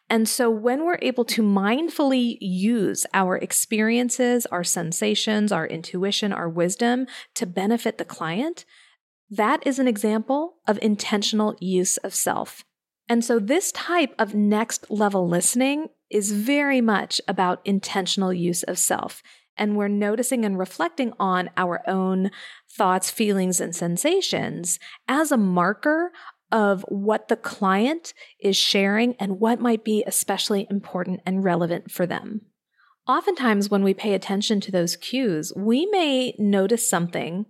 And 0.08 0.26
so 0.26 0.48
when 0.48 0.86
we're 0.86 0.98
able 1.02 1.26
to 1.26 1.42
mindfully 1.42 2.38
use 2.40 3.04
our 3.12 3.36
experiences, 3.36 4.46
our 4.46 4.64
sensations, 4.64 5.52
our 5.52 5.66
intuition, 5.66 6.32
our 6.32 6.48
wisdom 6.48 7.06
to 7.34 7.44
benefit 7.44 7.98
the 7.98 8.06
client, 8.06 8.64
that 9.28 9.66
is 9.66 9.78
an 9.78 9.86
example 9.86 10.54
of 10.66 10.78
intentional 10.80 11.54
use 11.60 11.98
of 11.98 12.14
self. 12.14 12.64
And 13.10 13.22
so 13.22 13.38
this 13.38 13.72
type 13.72 14.14
of 14.18 14.34
next 14.34 14.90
level 14.90 15.28
listening 15.28 15.88
is 16.10 16.32
very 16.32 16.80
much 16.80 17.20
about 17.28 17.60
intentional 17.64 18.32
use 18.32 18.62
of 18.62 18.78
self. 18.78 19.22
And 19.56 19.76
we're 19.76 19.88
noticing 19.88 20.44
and 20.44 20.58
reflecting 20.58 21.12
on 21.18 21.50
our 21.56 21.82
own 21.88 22.30
thoughts, 22.70 23.10
feelings, 23.10 23.60
and 23.60 23.74
sensations 23.74 24.78
as 25.08 25.32
a 25.32 25.36
marker 25.36 26.12
of 26.50 26.84
what 26.88 27.28
the 27.28 27.36
client 27.36 28.14
is 28.40 28.56
sharing 28.56 29.14
and 29.16 29.40
what 29.40 29.60
might 29.60 29.84
be 29.84 30.04
especially 30.06 30.66
important 30.70 31.20
and 31.26 31.44
relevant 31.44 31.90
for 31.90 32.06
them. 32.06 32.42
Oftentimes, 33.06 33.70
when 33.70 33.82
we 33.82 33.94
pay 33.94 34.14
attention 34.14 34.60
to 34.60 34.70
those 34.70 34.96
cues, 34.96 35.52
we 35.56 35.86
may 35.86 36.34
notice 36.38 36.88
something 36.88 37.46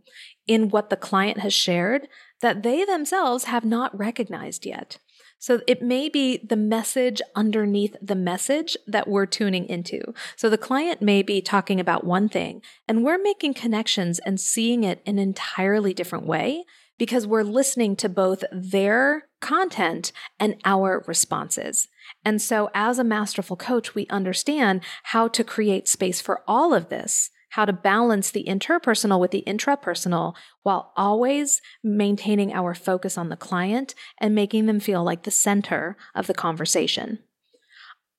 in 0.47 0.69
what 0.69 0.89
the 0.89 0.97
client 0.97 1.39
has 1.39 1.53
shared 1.53 2.09
that 2.41 2.63
they 2.63 2.85
themselves 2.85 3.45
have 3.45 3.65
not 3.65 3.97
recognized 3.97 4.65
yet. 4.65 4.99
So 5.39 5.61
it 5.67 5.83
may 5.83 6.09
be 6.09 6.39
the 6.39 6.57
message 6.57 7.23
underneath 7.35 7.97
the 8.03 8.17
message 8.17 8.77
that 8.87 9.09
we're 9.09 9.27
tuning 9.27 9.69
into. 9.69 10.13
So 10.37 10.51
the 10.51 10.59
client 10.59 11.01
may 11.01 11.23
be 11.23 11.41
talking 11.41 11.79
about 11.79 12.05
one 12.05 12.29
thing 12.29 12.63
and 12.87 13.05
we're 13.05 13.23
making 13.23 13.55
connections 13.55 14.19
and 14.21 14.41
seeing 14.41 14.85
it 14.85 15.01
in 15.05 15.19
an 15.19 15.23
entirely 15.23 15.95
different 15.95 16.27
way 16.27 16.65
because 16.99 17.27
we're 17.27 17.43
listening 17.43 17.95
to 17.97 18.09
both 18.09 18.43
their 18.53 19.29
content 19.41 20.11
and 20.41 20.57
our 20.65 21.05
responses. 21.07 21.89
And 22.25 22.43
so 22.43 22.71
as 22.75 22.99
a 22.99 23.05
masterful 23.05 23.57
coach, 23.57 23.95
we 23.95 24.07
understand 24.09 24.83
how 25.05 25.29
to 25.29 25.45
create 25.45 25.87
space 25.87 26.21
for 26.21 26.43
all 26.49 26.75
of 26.75 26.89
this 26.89 27.31
how 27.51 27.65
to 27.65 27.73
balance 27.73 28.31
the 28.31 28.45
interpersonal 28.45 29.21
with 29.21 29.31
the 29.31 29.45
intrapersonal 29.47 30.35
while 30.63 30.93
always 30.97 31.61
maintaining 31.83 32.53
our 32.53 32.75
focus 32.75 33.17
on 33.17 33.29
the 33.29 33.37
client 33.37 33.95
and 34.19 34.35
making 34.35 34.67
them 34.67 34.81
feel 34.81 35.03
like 35.03 35.23
the 35.23 35.31
center 35.31 35.97
of 36.15 36.27
the 36.27 36.35
conversation. 36.35 37.19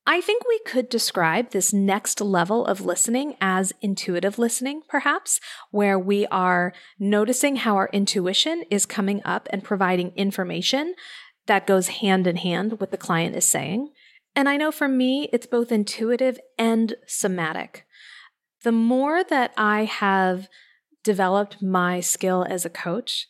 I 0.07 0.21
think 0.21 0.43
we 0.47 0.59
could 0.65 0.89
describe 0.89 1.51
this 1.51 1.71
next 1.71 2.19
level 2.19 2.65
of 2.65 2.81
listening 2.81 3.35
as 3.39 3.73
intuitive 3.79 4.39
listening, 4.39 4.81
perhaps, 4.89 5.39
where 5.69 5.99
we 5.99 6.25
are 6.27 6.73
noticing 6.97 7.57
how 7.57 7.75
our 7.75 7.89
intuition 7.93 8.63
is 8.71 8.87
coming 8.87 9.21
up 9.23 9.47
and 9.51 9.63
providing 9.63 10.11
information 10.15 10.95
that 11.45 11.67
goes 11.67 11.89
hand 11.89 12.25
in 12.25 12.37
hand 12.37 12.79
with 12.79 12.89
the 12.89 12.97
client 12.97 13.35
is 13.35 13.45
saying. 13.45 13.91
And 14.35 14.49
I 14.49 14.57
know 14.57 14.71
for 14.71 14.87
me, 14.87 15.29
it's 15.31 15.45
both 15.45 15.71
intuitive 15.71 16.39
and 16.57 16.95
somatic 17.05 17.85
the 18.63 18.71
more 18.71 19.23
that 19.23 19.53
I 19.57 19.85
have 19.85 20.47
developed 21.03 21.61
my 21.61 21.99
skill 21.99 22.45
as 22.49 22.65
a 22.65 22.69
coach, 22.69 23.27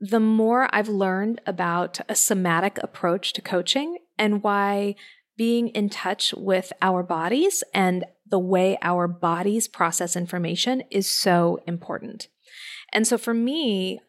the 0.00 0.20
more 0.20 0.68
I've 0.74 0.88
learned 0.88 1.40
about 1.46 2.00
a 2.08 2.14
somatic 2.14 2.78
approach 2.82 3.32
to 3.34 3.42
coaching 3.42 3.98
and 4.18 4.42
why 4.42 4.94
being 5.36 5.68
in 5.68 5.88
touch 5.88 6.34
with 6.34 6.72
our 6.80 7.02
bodies 7.02 7.62
and 7.74 8.04
the 8.26 8.38
way 8.38 8.78
our 8.82 9.06
bodies 9.06 9.68
process 9.68 10.16
information 10.16 10.82
is 10.90 11.10
so 11.10 11.60
important. 11.66 12.28
And 12.92 13.06
so 13.06 13.18
for 13.18 13.34
me, 13.34 14.00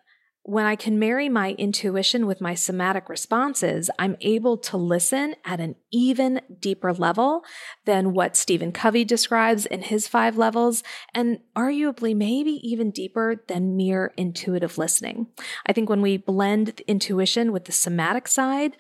when 0.44 0.66
I 0.66 0.76
can 0.76 0.98
marry 0.98 1.30
my 1.30 1.52
intuition 1.52 2.26
with 2.26 2.42
my 2.42 2.56
somatic 2.56 3.10
responses, 3.10 3.92
I'm 4.00 4.18
able 4.22 4.58
to 4.58 4.78
listen 4.78 5.36
at 5.46 5.60
an 5.60 5.76
even 5.92 6.42
deeper 6.60 6.94
level 6.94 7.44
than 7.86 8.14
what 8.14 8.36
Stephen 8.36 8.72
Covey 8.72 9.06
describes 9.06 9.68
in 9.68 9.84
his 9.84 10.08
five 10.08 10.38
levels, 10.38 10.84
and 11.14 11.40
arguably 11.56 12.16
maybe 12.16 12.60
even 12.64 12.90
deeper 12.90 13.44
than 13.48 13.78
mere 13.78 14.14
intuitive 14.18 14.80
listening. 14.80 15.28
I 15.68 15.74
think 15.74 15.90
when 15.90 16.02
we 16.02 16.18
blend 16.18 16.82
intuition 16.88 17.52
with 17.52 17.66
the 17.66 17.72
somatic 17.72 18.28
side, 18.28 18.78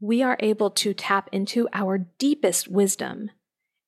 we 0.00 0.22
are 0.22 0.38
able 0.40 0.70
to 0.70 0.94
tap 0.94 1.28
into 1.32 1.68
our 1.72 1.98
deepest 2.18 2.68
wisdom 2.68 3.30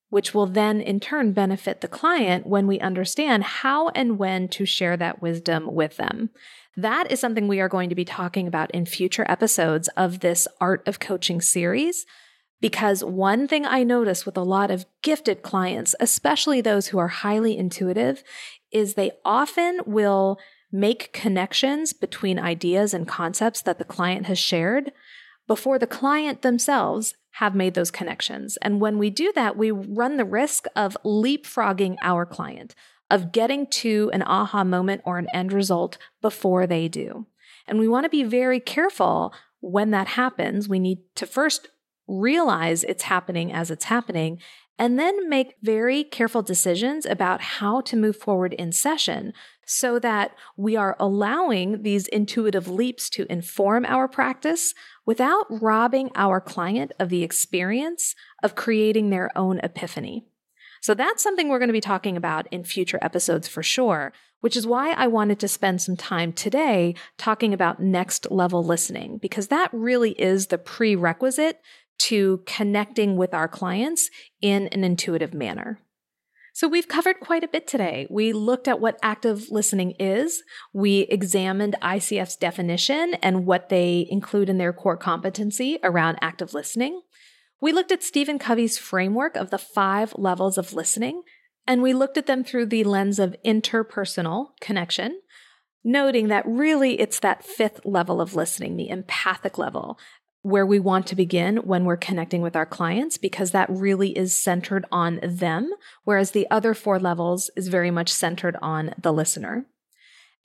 which 0.09 0.33
will 0.33 0.45
then 0.45 0.79
in 0.79 0.99
turn 0.99 1.33
benefit 1.33 1.81
the 1.81 1.87
client 1.87 2.47
when 2.47 2.65
we 2.65 2.79
understand 2.79 3.43
how 3.43 3.89
and 3.89 4.17
when 4.17 4.47
to 4.47 4.65
share 4.65 4.95
that 4.97 5.21
wisdom 5.21 5.73
with 5.73 5.97
them. 5.97 6.29
That 6.77 7.11
is 7.11 7.19
something 7.19 7.47
we 7.47 7.59
are 7.59 7.67
going 7.67 7.89
to 7.89 7.95
be 7.95 8.05
talking 8.05 8.47
about 8.47 8.69
in 8.69 8.85
future 8.85 9.25
episodes 9.27 9.87
of 9.97 10.19
this 10.19 10.47
Art 10.61 10.87
of 10.87 10.99
Coaching 10.99 11.41
series. 11.41 12.05
Because 12.61 13.03
one 13.03 13.47
thing 13.47 13.65
I 13.65 13.83
notice 13.83 14.25
with 14.25 14.37
a 14.37 14.43
lot 14.43 14.69
of 14.69 14.85
gifted 15.01 15.41
clients, 15.41 15.95
especially 15.99 16.61
those 16.61 16.87
who 16.87 16.99
are 16.99 17.07
highly 17.07 17.57
intuitive, 17.57 18.23
is 18.71 18.93
they 18.93 19.11
often 19.25 19.81
will 19.87 20.37
make 20.71 21.13
connections 21.13 21.93
between 21.93 22.39
ideas 22.39 22.93
and 22.93 23.07
concepts 23.07 23.61
that 23.63 23.79
the 23.79 23.85
client 23.85 24.27
has 24.27 24.37
shared 24.37 24.91
before 25.47 25.79
the 25.79 25.87
client 25.87 26.41
themselves 26.41 27.15
have 27.33 27.55
made 27.55 27.73
those 27.73 27.91
connections. 27.91 28.57
And 28.61 28.81
when 28.81 28.97
we 28.97 29.09
do 29.09 29.31
that, 29.33 29.55
we 29.55 29.71
run 29.71 30.17
the 30.17 30.25
risk 30.25 30.65
of 30.75 30.97
leapfrogging 31.05 31.95
our 32.01 32.25
client, 32.25 32.75
of 33.09 33.31
getting 33.31 33.67
to 33.67 34.09
an 34.13 34.23
aha 34.23 34.63
moment 34.63 35.01
or 35.05 35.17
an 35.17 35.27
end 35.33 35.53
result 35.53 35.97
before 36.21 36.67
they 36.67 36.87
do. 36.87 37.25
And 37.67 37.79
we 37.79 37.87
want 37.87 38.05
to 38.05 38.09
be 38.09 38.23
very 38.23 38.59
careful 38.59 39.33
when 39.59 39.91
that 39.91 40.09
happens. 40.09 40.69
We 40.69 40.79
need 40.79 40.99
to 41.15 41.25
first 41.25 41.69
realize 42.07 42.83
it's 42.83 43.03
happening 43.03 43.51
as 43.51 43.69
it's 43.69 43.85
happening 43.85 44.39
and 44.79 44.99
then 44.99 45.27
make 45.27 45.55
very 45.61 46.03
careful 46.03 46.41
decisions 46.41 47.05
about 47.05 47.41
how 47.41 47.81
to 47.81 47.97
move 47.97 48.15
forward 48.15 48.53
in 48.53 48.71
session 48.71 49.33
so 49.65 49.99
that 49.99 50.31
we 50.55 50.75
are 50.75 50.95
allowing 50.99 51.81
these 51.81 52.07
intuitive 52.07 52.67
leaps 52.67 53.09
to 53.09 53.29
inform 53.31 53.85
our 53.85 54.07
practice 54.07 54.73
without 55.05 55.45
robbing 55.49 56.11
our 56.15 56.39
client 56.39 56.91
of 56.99 57.09
the 57.09 57.23
experience 57.23 58.15
of 58.43 58.55
creating 58.55 59.09
their 59.09 59.35
own 59.35 59.59
epiphany. 59.59 60.25
So 60.87 60.93
that's 60.93 61.21
something 61.21 61.49
we're 61.49 61.59
going 61.59 61.67
to 61.67 61.73
be 61.73 61.81
talking 61.81 62.15
about 62.15 62.47
in 62.47 62.63
future 62.63 62.97
episodes 63.01 63.45
for 63.45 63.61
sure, 63.61 64.13
which 64.39 64.55
is 64.55 64.65
why 64.65 64.93
I 64.93 65.07
wanted 65.07 65.37
to 65.41 65.47
spend 65.49 65.81
some 65.81 65.97
time 65.97 66.31
today 66.31 66.95
talking 67.17 67.53
about 67.53 67.81
next 67.81 68.31
level 68.31 68.63
listening, 68.63 69.17
because 69.21 69.49
that 69.49 69.69
really 69.73 70.11
is 70.11 70.47
the 70.47 70.57
prerequisite 70.57 71.59
to 72.03 72.41
connecting 72.45 73.17
with 73.17 73.33
our 73.33 73.49
clients 73.49 74.09
in 74.41 74.67
an 74.67 74.85
intuitive 74.85 75.33
manner. 75.33 75.81
So 76.53 76.69
we've 76.69 76.87
covered 76.87 77.19
quite 77.19 77.43
a 77.43 77.49
bit 77.49 77.67
today. 77.67 78.07
We 78.09 78.31
looked 78.31 78.69
at 78.69 78.79
what 78.79 78.97
active 79.03 79.51
listening 79.51 79.91
is. 79.99 80.41
We 80.71 80.99
examined 80.99 81.75
ICF's 81.81 82.37
definition 82.37 83.15
and 83.15 83.45
what 83.45 83.67
they 83.67 84.07
include 84.09 84.47
in 84.47 84.57
their 84.57 84.71
core 84.71 84.95
competency 84.95 85.79
around 85.83 86.17
active 86.21 86.53
listening. 86.53 87.01
We 87.59 87.71
looked 87.71 87.91
at 87.91 88.03
Stephen 88.03 88.37
Covey's 88.37 88.77
framework 88.77 89.35
of 89.35 89.49
the 89.49 89.57
five 89.57 90.13
levels 90.15 90.57
of 90.57 90.73
listening, 90.73 91.23
and 91.65 91.81
we 91.81 91.93
looked 91.93 92.17
at 92.17 92.27
them 92.27 92.43
through 92.43 92.67
the 92.67 92.83
lens 92.83 93.19
of 93.19 93.35
interpersonal 93.43 94.49
connection. 94.61 95.21
noting 95.87 96.27
that 96.27 96.45
really 96.45 96.99
it's 96.99 97.19
that 97.21 97.43
fifth 97.43 97.79
level 97.85 98.19
of 98.19 98.35
listening, 98.35 98.75
the 98.75 98.89
empathic 98.89 99.57
level, 99.57 99.97
where 100.41 100.65
we 100.65 100.79
want 100.79 101.07
to 101.07 101.15
begin 101.15 101.57
when 101.57 101.85
we're 101.85 101.97
connecting 101.97 102.41
with 102.41 102.55
our 102.55 102.65
clients 102.65 103.17
because 103.17 103.51
that 103.51 103.69
really 103.69 104.15
is 104.17 104.37
centered 104.37 104.85
on 104.91 105.19
them, 105.23 105.71
whereas 106.03 106.31
the 106.31 106.47
other 106.51 106.73
four 106.73 106.99
levels 106.99 107.49
is 107.55 107.69
very 107.69 107.89
much 107.89 108.11
centered 108.11 108.57
on 108.61 108.93
the 109.01 109.13
listener. 109.13 109.65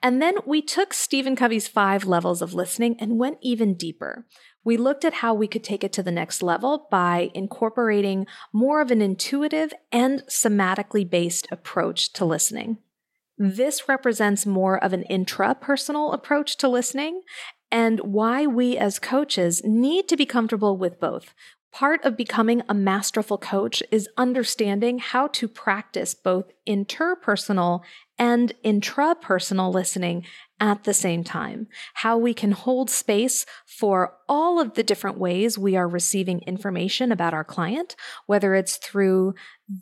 And 0.01 0.21
then 0.21 0.35
we 0.45 0.61
took 0.61 0.93
Stephen 0.93 1.35
Covey's 1.35 1.67
five 1.67 2.05
levels 2.05 2.41
of 2.41 2.53
listening 2.53 2.97
and 2.99 3.19
went 3.19 3.37
even 3.41 3.75
deeper. 3.75 4.25
We 4.63 4.77
looked 4.77 5.03
at 5.03 5.15
how 5.15 5.33
we 5.33 5.47
could 5.47 5.63
take 5.63 5.83
it 5.83 5.91
to 5.93 6.03
the 6.03 6.11
next 6.11 6.41
level 6.41 6.87
by 6.89 7.31
incorporating 7.33 8.27
more 8.51 8.81
of 8.81 8.91
an 8.91 9.01
intuitive 9.01 9.73
and 9.91 10.23
somatically 10.29 11.09
based 11.09 11.47
approach 11.51 12.13
to 12.13 12.25
listening. 12.25 12.77
This 13.37 13.89
represents 13.89 14.45
more 14.45 14.81
of 14.81 14.93
an 14.93 15.03
intrapersonal 15.09 16.13
approach 16.13 16.55
to 16.57 16.67
listening 16.67 17.21
and 17.71 17.99
why 18.01 18.45
we 18.45 18.77
as 18.77 18.99
coaches 18.99 19.61
need 19.65 20.07
to 20.07 20.15
be 20.15 20.25
comfortable 20.25 20.77
with 20.77 20.99
both. 20.99 21.33
Part 21.71 22.05
of 22.05 22.15
becoming 22.15 22.61
a 22.69 22.75
masterful 22.75 23.39
coach 23.39 23.81
is 23.91 24.07
understanding 24.15 24.99
how 24.99 25.25
to 25.29 25.47
practice 25.47 26.13
both 26.13 26.51
interpersonal 26.67 27.81
and 28.17 28.53
intrapersonal 28.63 29.73
listening 29.73 30.25
at 30.59 30.83
the 30.83 30.93
same 30.93 31.23
time. 31.23 31.67
How 31.95 32.17
we 32.17 32.33
can 32.33 32.51
hold 32.51 32.89
space 32.89 33.45
for 33.65 34.15
all 34.29 34.59
of 34.59 34.75
the 34.75 34.83
different 34.83 35.17
ways 35.17 35.57
we 35.57 35.75
are 35.75 35.87
receiving 35.87 36.39
information 36.41 37.11
about 37.11 37.33
our 37.33 37.43
client, 37.43 37.95
whether 38.27 38.55
it's 38.55 38.77
through 38.77 39.33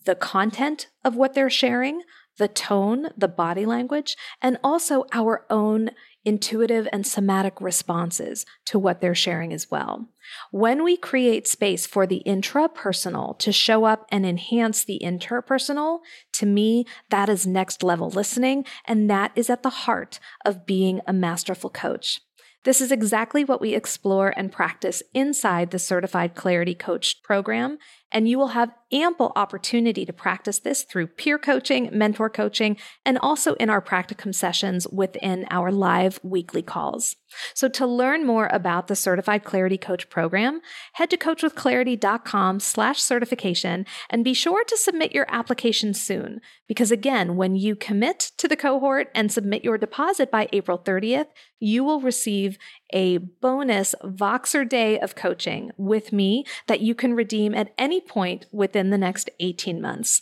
the 0.06 0.16
content 0.16 0.88
of 1.04 1.16
what 1.16 1.34
they're 1.34 1.50
sharing, 1.50 2.02
the 2.38 2.48
tone, 2.48 3.10
the 3.18 3.28
body 3.28 3.66
language, 3.66 4.16
and 4.42 4.58
also 4.64 5.06
our 5.12 5.46
own 5.50 5.92
intuitive 6.24 6.88
and 6.92 7.06
somatic 7.06 7.60
responses 7.60 8.46
to 8.66 8.78
what 8.78 9.02
they're 9.02 9.16
sharing 9.16 9.52
as 9.54 9.70
well. 9.72 10.10
When 10.52 10.84
we 10.84 10.98
create 10.98 11.48
space 11.48 11.86
for 11.86 12.06
the 12.06 12.22
intrapersonal 12.26 13.38
to 13.40 13.52
show 13.52 13.86
up 13.86 14.06
and 14.12 14.26
enhance 14.26 14.84
the 14.84 15.00
interpersonal, 15.04 16.00
to 16.34 16.46
me, 16.46 16.86
that 17.10 17.30
is 17.30 17.48
next 17.48 17.84
level 17.84 18.10
listening, 18.10 18.66
and 18.86 19.10
that 19.10 19.32
is 19.36 19.50
at 19.50 19.64
the 19.64 19.70
heart 19.70 20.20
of 20.46 20.66
being 20.66 21.02
a 21.08 21.14
masterful 21.14 21.70
coach. 21.70 22.22
This 22.64 22.80
is 22.80 22.92
exactly 22.92 23.44
what 23.44 23.60
we 23.60 23.74
explore 23.74 24.32
and 24.38 24.52
practice 24.52 25.02
inside 25.16 25.72
the 25.72 25.80
Certified 25.80 26.36
Clarity 26.36 26.76
Coach 26.76 27.24
program, 27.24 27.80
and 28.12 28.28
you 28.28 28.38
will 28.38 28.50
have 28.50 28.72
ample 28.92 29.32
opportunity 29.36 30.06
to 30.06 30.14
practice 30.14 30.60
this 30.60 30.84
through 30.84 31.08
peer 31.08 31.38
coaching, 31.38 31.90
mentor 31.92 32.30
coaching, 32.30 32.78
and 33.06 33.18
also 33.20 33.54
in 33.56 33.70
our 33.70 33.82
practicum 33.82 34.34
sessions 34.36 34.88
within 34.90 35.46
our 35.50 35.72
live 35.72 36.20
weekly 36.24 36.62
calls. 36.62 37.16
So 37.54 37.70
to 37.70 37.88
learn 37.88 38.26
more 38.26 38.50
about 38.52 38.88
the 38.88 38.96
Certified 38.96 39.44
Clarity 39.44 39.78
Coach 39.78 40.10
program, 40.10 40.62
head 40.94 41.10
to 41.12 41.18
coachwithclarity.com 41.18 42.60
slash 42.60 43.02
certification 43.02 43.86
and 44.10 44.24
be 44.24 44.34
sure 44.34 44.64
to 44.66 44.78
submit 44.78 45.14
your 45.14 45.26
application 45.30 45.94
soon. 45.94 46.42
Because 46.68 46.92
again, 46.92 47.36
when 47.36 47.56
you 47.56 47.76
commit 47.76 48.32
to 48.38 48.48
the 48.48 48.58
cohort 48.58 49.10
and 49.16 49.32
submit 49.32 49.64
your 49.64 49.78
deposit 49.78 50.30
by 50.30 50.50
April 50.52 50.78
30th, 50.78 51.28
you 51.60 51.84
will 51.84 52.02
receive 52.02 52.58
a 52.94 53.18
bonus 53.18 53.96
Voxer 54.04 54.68
day 54.68 55.00
of 55.00 55.16
coaching 55.16 55.72
with 55.78 56.12
me 56.12 56.46
that 56.68 56.82
you 56.82 56.96
can 56.96 57.14
redeem 57.14 57.54
at 57.54 57.74
any 57.78 58.02
point 58.02 58.46
within 58.52 58.90
the 58.90 58.98
next 58.98 59.30
18 59.40 59.82
months. 59.82 60.22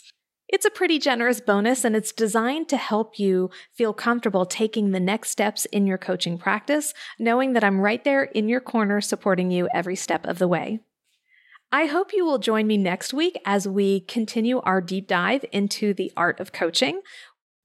It's 0.52 0.66
a 0.66 0.70
pretty 0.70 0.98
generous 0.98 1.40
bonus 1.40 1.84
and 1.84 1.94
it's 1.94 2.10
designed 2.10 2.68
to 2.70 2.76
help 2.76 3.20
you 3.20 3.50
feel 3.72 3.92
comfortable 3.92 4.44
taking 4.44 4.90
the 4.90 4.98
next 4.98 5.30
steps 5.30 5.64
in 5.66 5.86
your 5.86 5.98
coaching 5.98 6.38
practice, 6.38 6.92
knowing 7.20 7.52
that 7.52 7.62
I'm 7.62 7.80
right 7.80 8.02
there 8.02 8.24
in 8.24 8.48
your 8.48 8.60
corner 8.60 9.00
supporting 9.00 9.52
you 9.52 9.68
every 9.72 9.94
step 9.94 10.26
of 10.26 10.38
the 10.38 10.48
way. 10.48 10.80
I 11.72 11.86
hope 11.86 12.12
you 12.12 12.24
will 12.24 12.38
join 12.38 12.66
me 12.66 12.76
next 12.76 13.14
week 13.14 13.40
as 13.46 13.68
we 13.68 14.00
continue 14.00 14.58
our 14.62 14.80
deep 14.80 15.06
dive 15.06 15.44
into 15.52 15.94
the 15.94 16.12
art 16.16 16.40
of 16.40 16.52
coaching. 16.52 17.00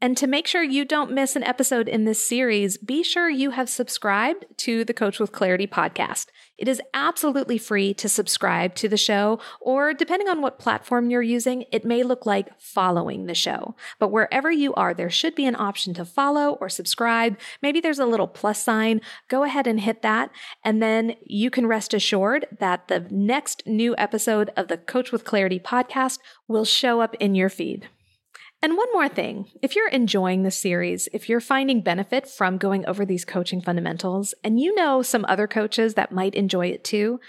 And 0.01 0.17
to 0.17 0.27
make 0.27 0.45
sure 0.45 0.61
you 0.61 0.83
don't 0.83 1.13
miss 1.13 1.35
an 1.35 1.43
episode 1.43 1.87
in 1.87 2.03
this 2.03 2.23
series, 2.23 2.77
be 2.77 3.01
sure 3.01 3.29
you 3.29 3.51
have 3.51 3.69
subscribed 3.69 4.45
to 4.57 4.83
the 4.83 4.93
Coach 4.93 5.19
with 5.19 5.31
Clarity 5.31 5.67
podcast. 5.67 6.27
It 6.57 6.67
is 6.67 6.81
absolutely 6.93 7.57
free 7.57 7.93
to 7.95 8.09
subscribe 8.09 8.75
to 8.75 8.89
the 8.89 8.97
show, 8.97 9.39
or 9.61 9.93
depending 9.93 10.27
on 10.27 10.41
what 10.41 10.59
platform 10.59 11.09
you're 11.09 11.21
using, 11.21 11.63
it 11.71 11.85
may 11.85 12.03
look 12.03 12.25
like 12.25 12.59
following 12.59 13.25
the 13.25 13.33
show. 13.33 13.75
But 13.97 14.11
wherever 14.11 14.51
you 14.51 14.73
are, 14.75 14.93
there 14.93 15.09
should 15.09 15.33
be 15.33 15.45
an 15.45 15.55
option 15.55 15.93
to 15.95 16.05
follow 16.05 16.53
or 16.61 16.69
subscribe. 16.69 17.37
Maybe 17.61 17.79
there's 17.79 17.99
a 17.99 18.05
little 18.05 18.27
plus 18.27 18.61
sign. 18.61 18.99
Go 19.29 19.43
ahead 19.43 19.65
and 19.65 19.79
hit 19.79 20.01
that. 20.01 20.29
And 20.63 20.83
then 20.83 21.15
you 21.25 21.49
can 21.49 21.67
rest 21.67 21.93
assured 21.93 22.45
that 22.59 22.89
the 22.89 23.07
next 23.09 23.63
new 23.65 23.95
episode 23.97 24.51
of 24.57 24.67
the 24.67 24.77
Coach 24.77 25.11
with 25.13 25.25
Clarity 25.25 25.59
podcast 25.59 26.19
will 26.49 26.65
show 26.65 26.99
up 27.01 27.15
in 27.15 27.33
your 27.33 27.49
feed. 27.49 27.87
And 28.65 28.77
one 28.77 28.91
more 28.93 29.07
thing 29.07 29.45
if 29.61 29.75
you're 29.75 29.89
enjoying 29.89 30.41
the 30.41 30.49
series, 30.49 31.07
if 31.13 31.29
you're 31.29 31.39
finding 31.39 31.81
benefit 31.81 32.27
from 32.27 32.57
going 32.57 32.83
over 32.87 33.05
these 33.05 33.23
coaching 33.23 33.61
fundamentals, 33.61 34.33
and 34.43 34.59
you 34.59 34.73
know 34.73 35.03
some 35.03 35.23
other 35.27 35.45
coaches 35.45 35.93
that 35.93 36.11
might 36.11 36.33
enjoy 36.33 36.69
it 36.69 36.83
too, 36.83 37.19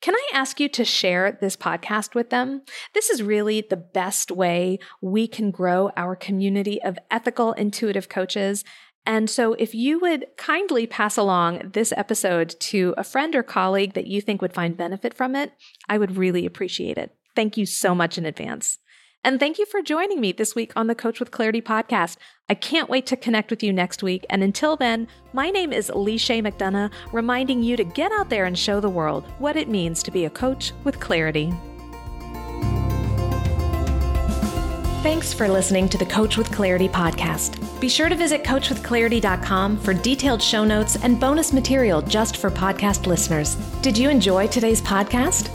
can 0.00 0.14
I 0.14 0.28
ask 0.32 0.58
you 0.58 0.66
to 0.70 0.86
share 0.86 1.36
this 1.42 1.58
podcast 1.58 2.14
with 2.14 2.30
them? 2.30 2.62
This 2.94 3.10
is 3.10 3.22
really 3.22 3.60
the 3.60 3.76
best 3.76 4.30
way 4.30 4.78
we 5.02 5.28
can 5.28 5.50
grow 5.50 5.90
our 5.94 6.16
community 6.16 6.82
of 6.82 6.98
ethical, 7.10 7.52
intuitive 7.52 8.08
coaches. 8.08 8.64
And 9.04 9.28
so, 9.28 9.52
if 9.52 9.74
you 9.74 9.98
would 10.00 10.24
kindly 10.38 10.86
pass 10.86 11.18
along 11.18 11.72
this 11.74 11.92
episode 11.98 12.56
to 12.60 12.94
a 12.96 13.04
friend 13.04 13.36
or 13.36 13.42
colleague 13.42 13.92
that 13.92 14.06
you 14.06 14.22
think 14.22 14.40
would 14.40 14.54
find 14.54 14.74
benefit 14.74 15.12
from 15.12 15.36
it, 15.36 15.52
I 15.86 15.98
would 15.98 16.16
really 16.16 16.46
appreciate 16.46 16.96
it. 16.96 17.14
Thank 17.36 17.58
you 17.58 17.66
so 17.66 17.94
much 17.94 18.16
in 18.16 18.24
advance. 18.24 18.78
And 19.24 19.40
thank 19.40 19.58
you 19.58 19.66
for 19.66 19.82
joining 19.82 20.20
me 20.20 20.32
this 20.32 20.54
week 20.54 20.72
on 20.76 20.86
the 20.86 20.94
Coach 20.94 21.18
with 21.18 21.30
Clarity 21.30 21.60
podcast. 21.60 22.16
I 22.48 22.54
can't 22.54 22.88
wait 22.88 23.04
to 23.06 23.16
connect 23.16 23.50
with 23.50 23.62
you 23.62 23.72
next 23.72 24.02
week. 24.02 24.24
And 24.30 24.42
until 24.42 24.76
then, 24.76 25.08
my 25.32 25.50
name 25.50 25.72
is 25.72 25.90
Leisha 25.90 26.40
McDonough, 26.40 26.92
reminding 27.12 27.62
you 27.62 27.76
to 27.76 27.84
get 27.84 28.12
out 28.12 28.30
there 28.30 28.44
and 28.44 28.58
show 28.58 28.80
the 28.80 28.88
world 28.88 29.24
what 29.38 29.56
it 29.56 29.68
means 29.68 30.02
to 30.04 30.10
be 30.10 30.24
a 30.24 30.30
coach 30.30 30.72
with 30.84 31.00
clarity. 31.00 31.52
Thanks 35.02 35.32
for 35.32 35.48
listening 35.48 35.88
to 35.90 35.98
the 35.98 36.06
Coach 36.06 36.36
with 36.36 36.50
Clarity 36.50 36.88
podcast. 36.88 37.80
Be 37.80 37.88
sure 37.88 38.08
to 38.08 38.16
visit 38.16 38.42
coachwithclarity.com 38.42 39.78
for 39.78 39.94
detailed 39.94 40.42
show 40.42 40.64
notes 40.64 40.96
and 40.96 41.20
bonus 41.20 41.52
material 41.52 42.02
just 42.02 42.36
for 42.36 42.50
podcast 42.50 43.06
listeners. 43.06 43.54
Did 43.80 43.96
you 43.96 44.10
enjoy 44.10 44.48
today's 44.48 44.82
podcast? 44.82 45.54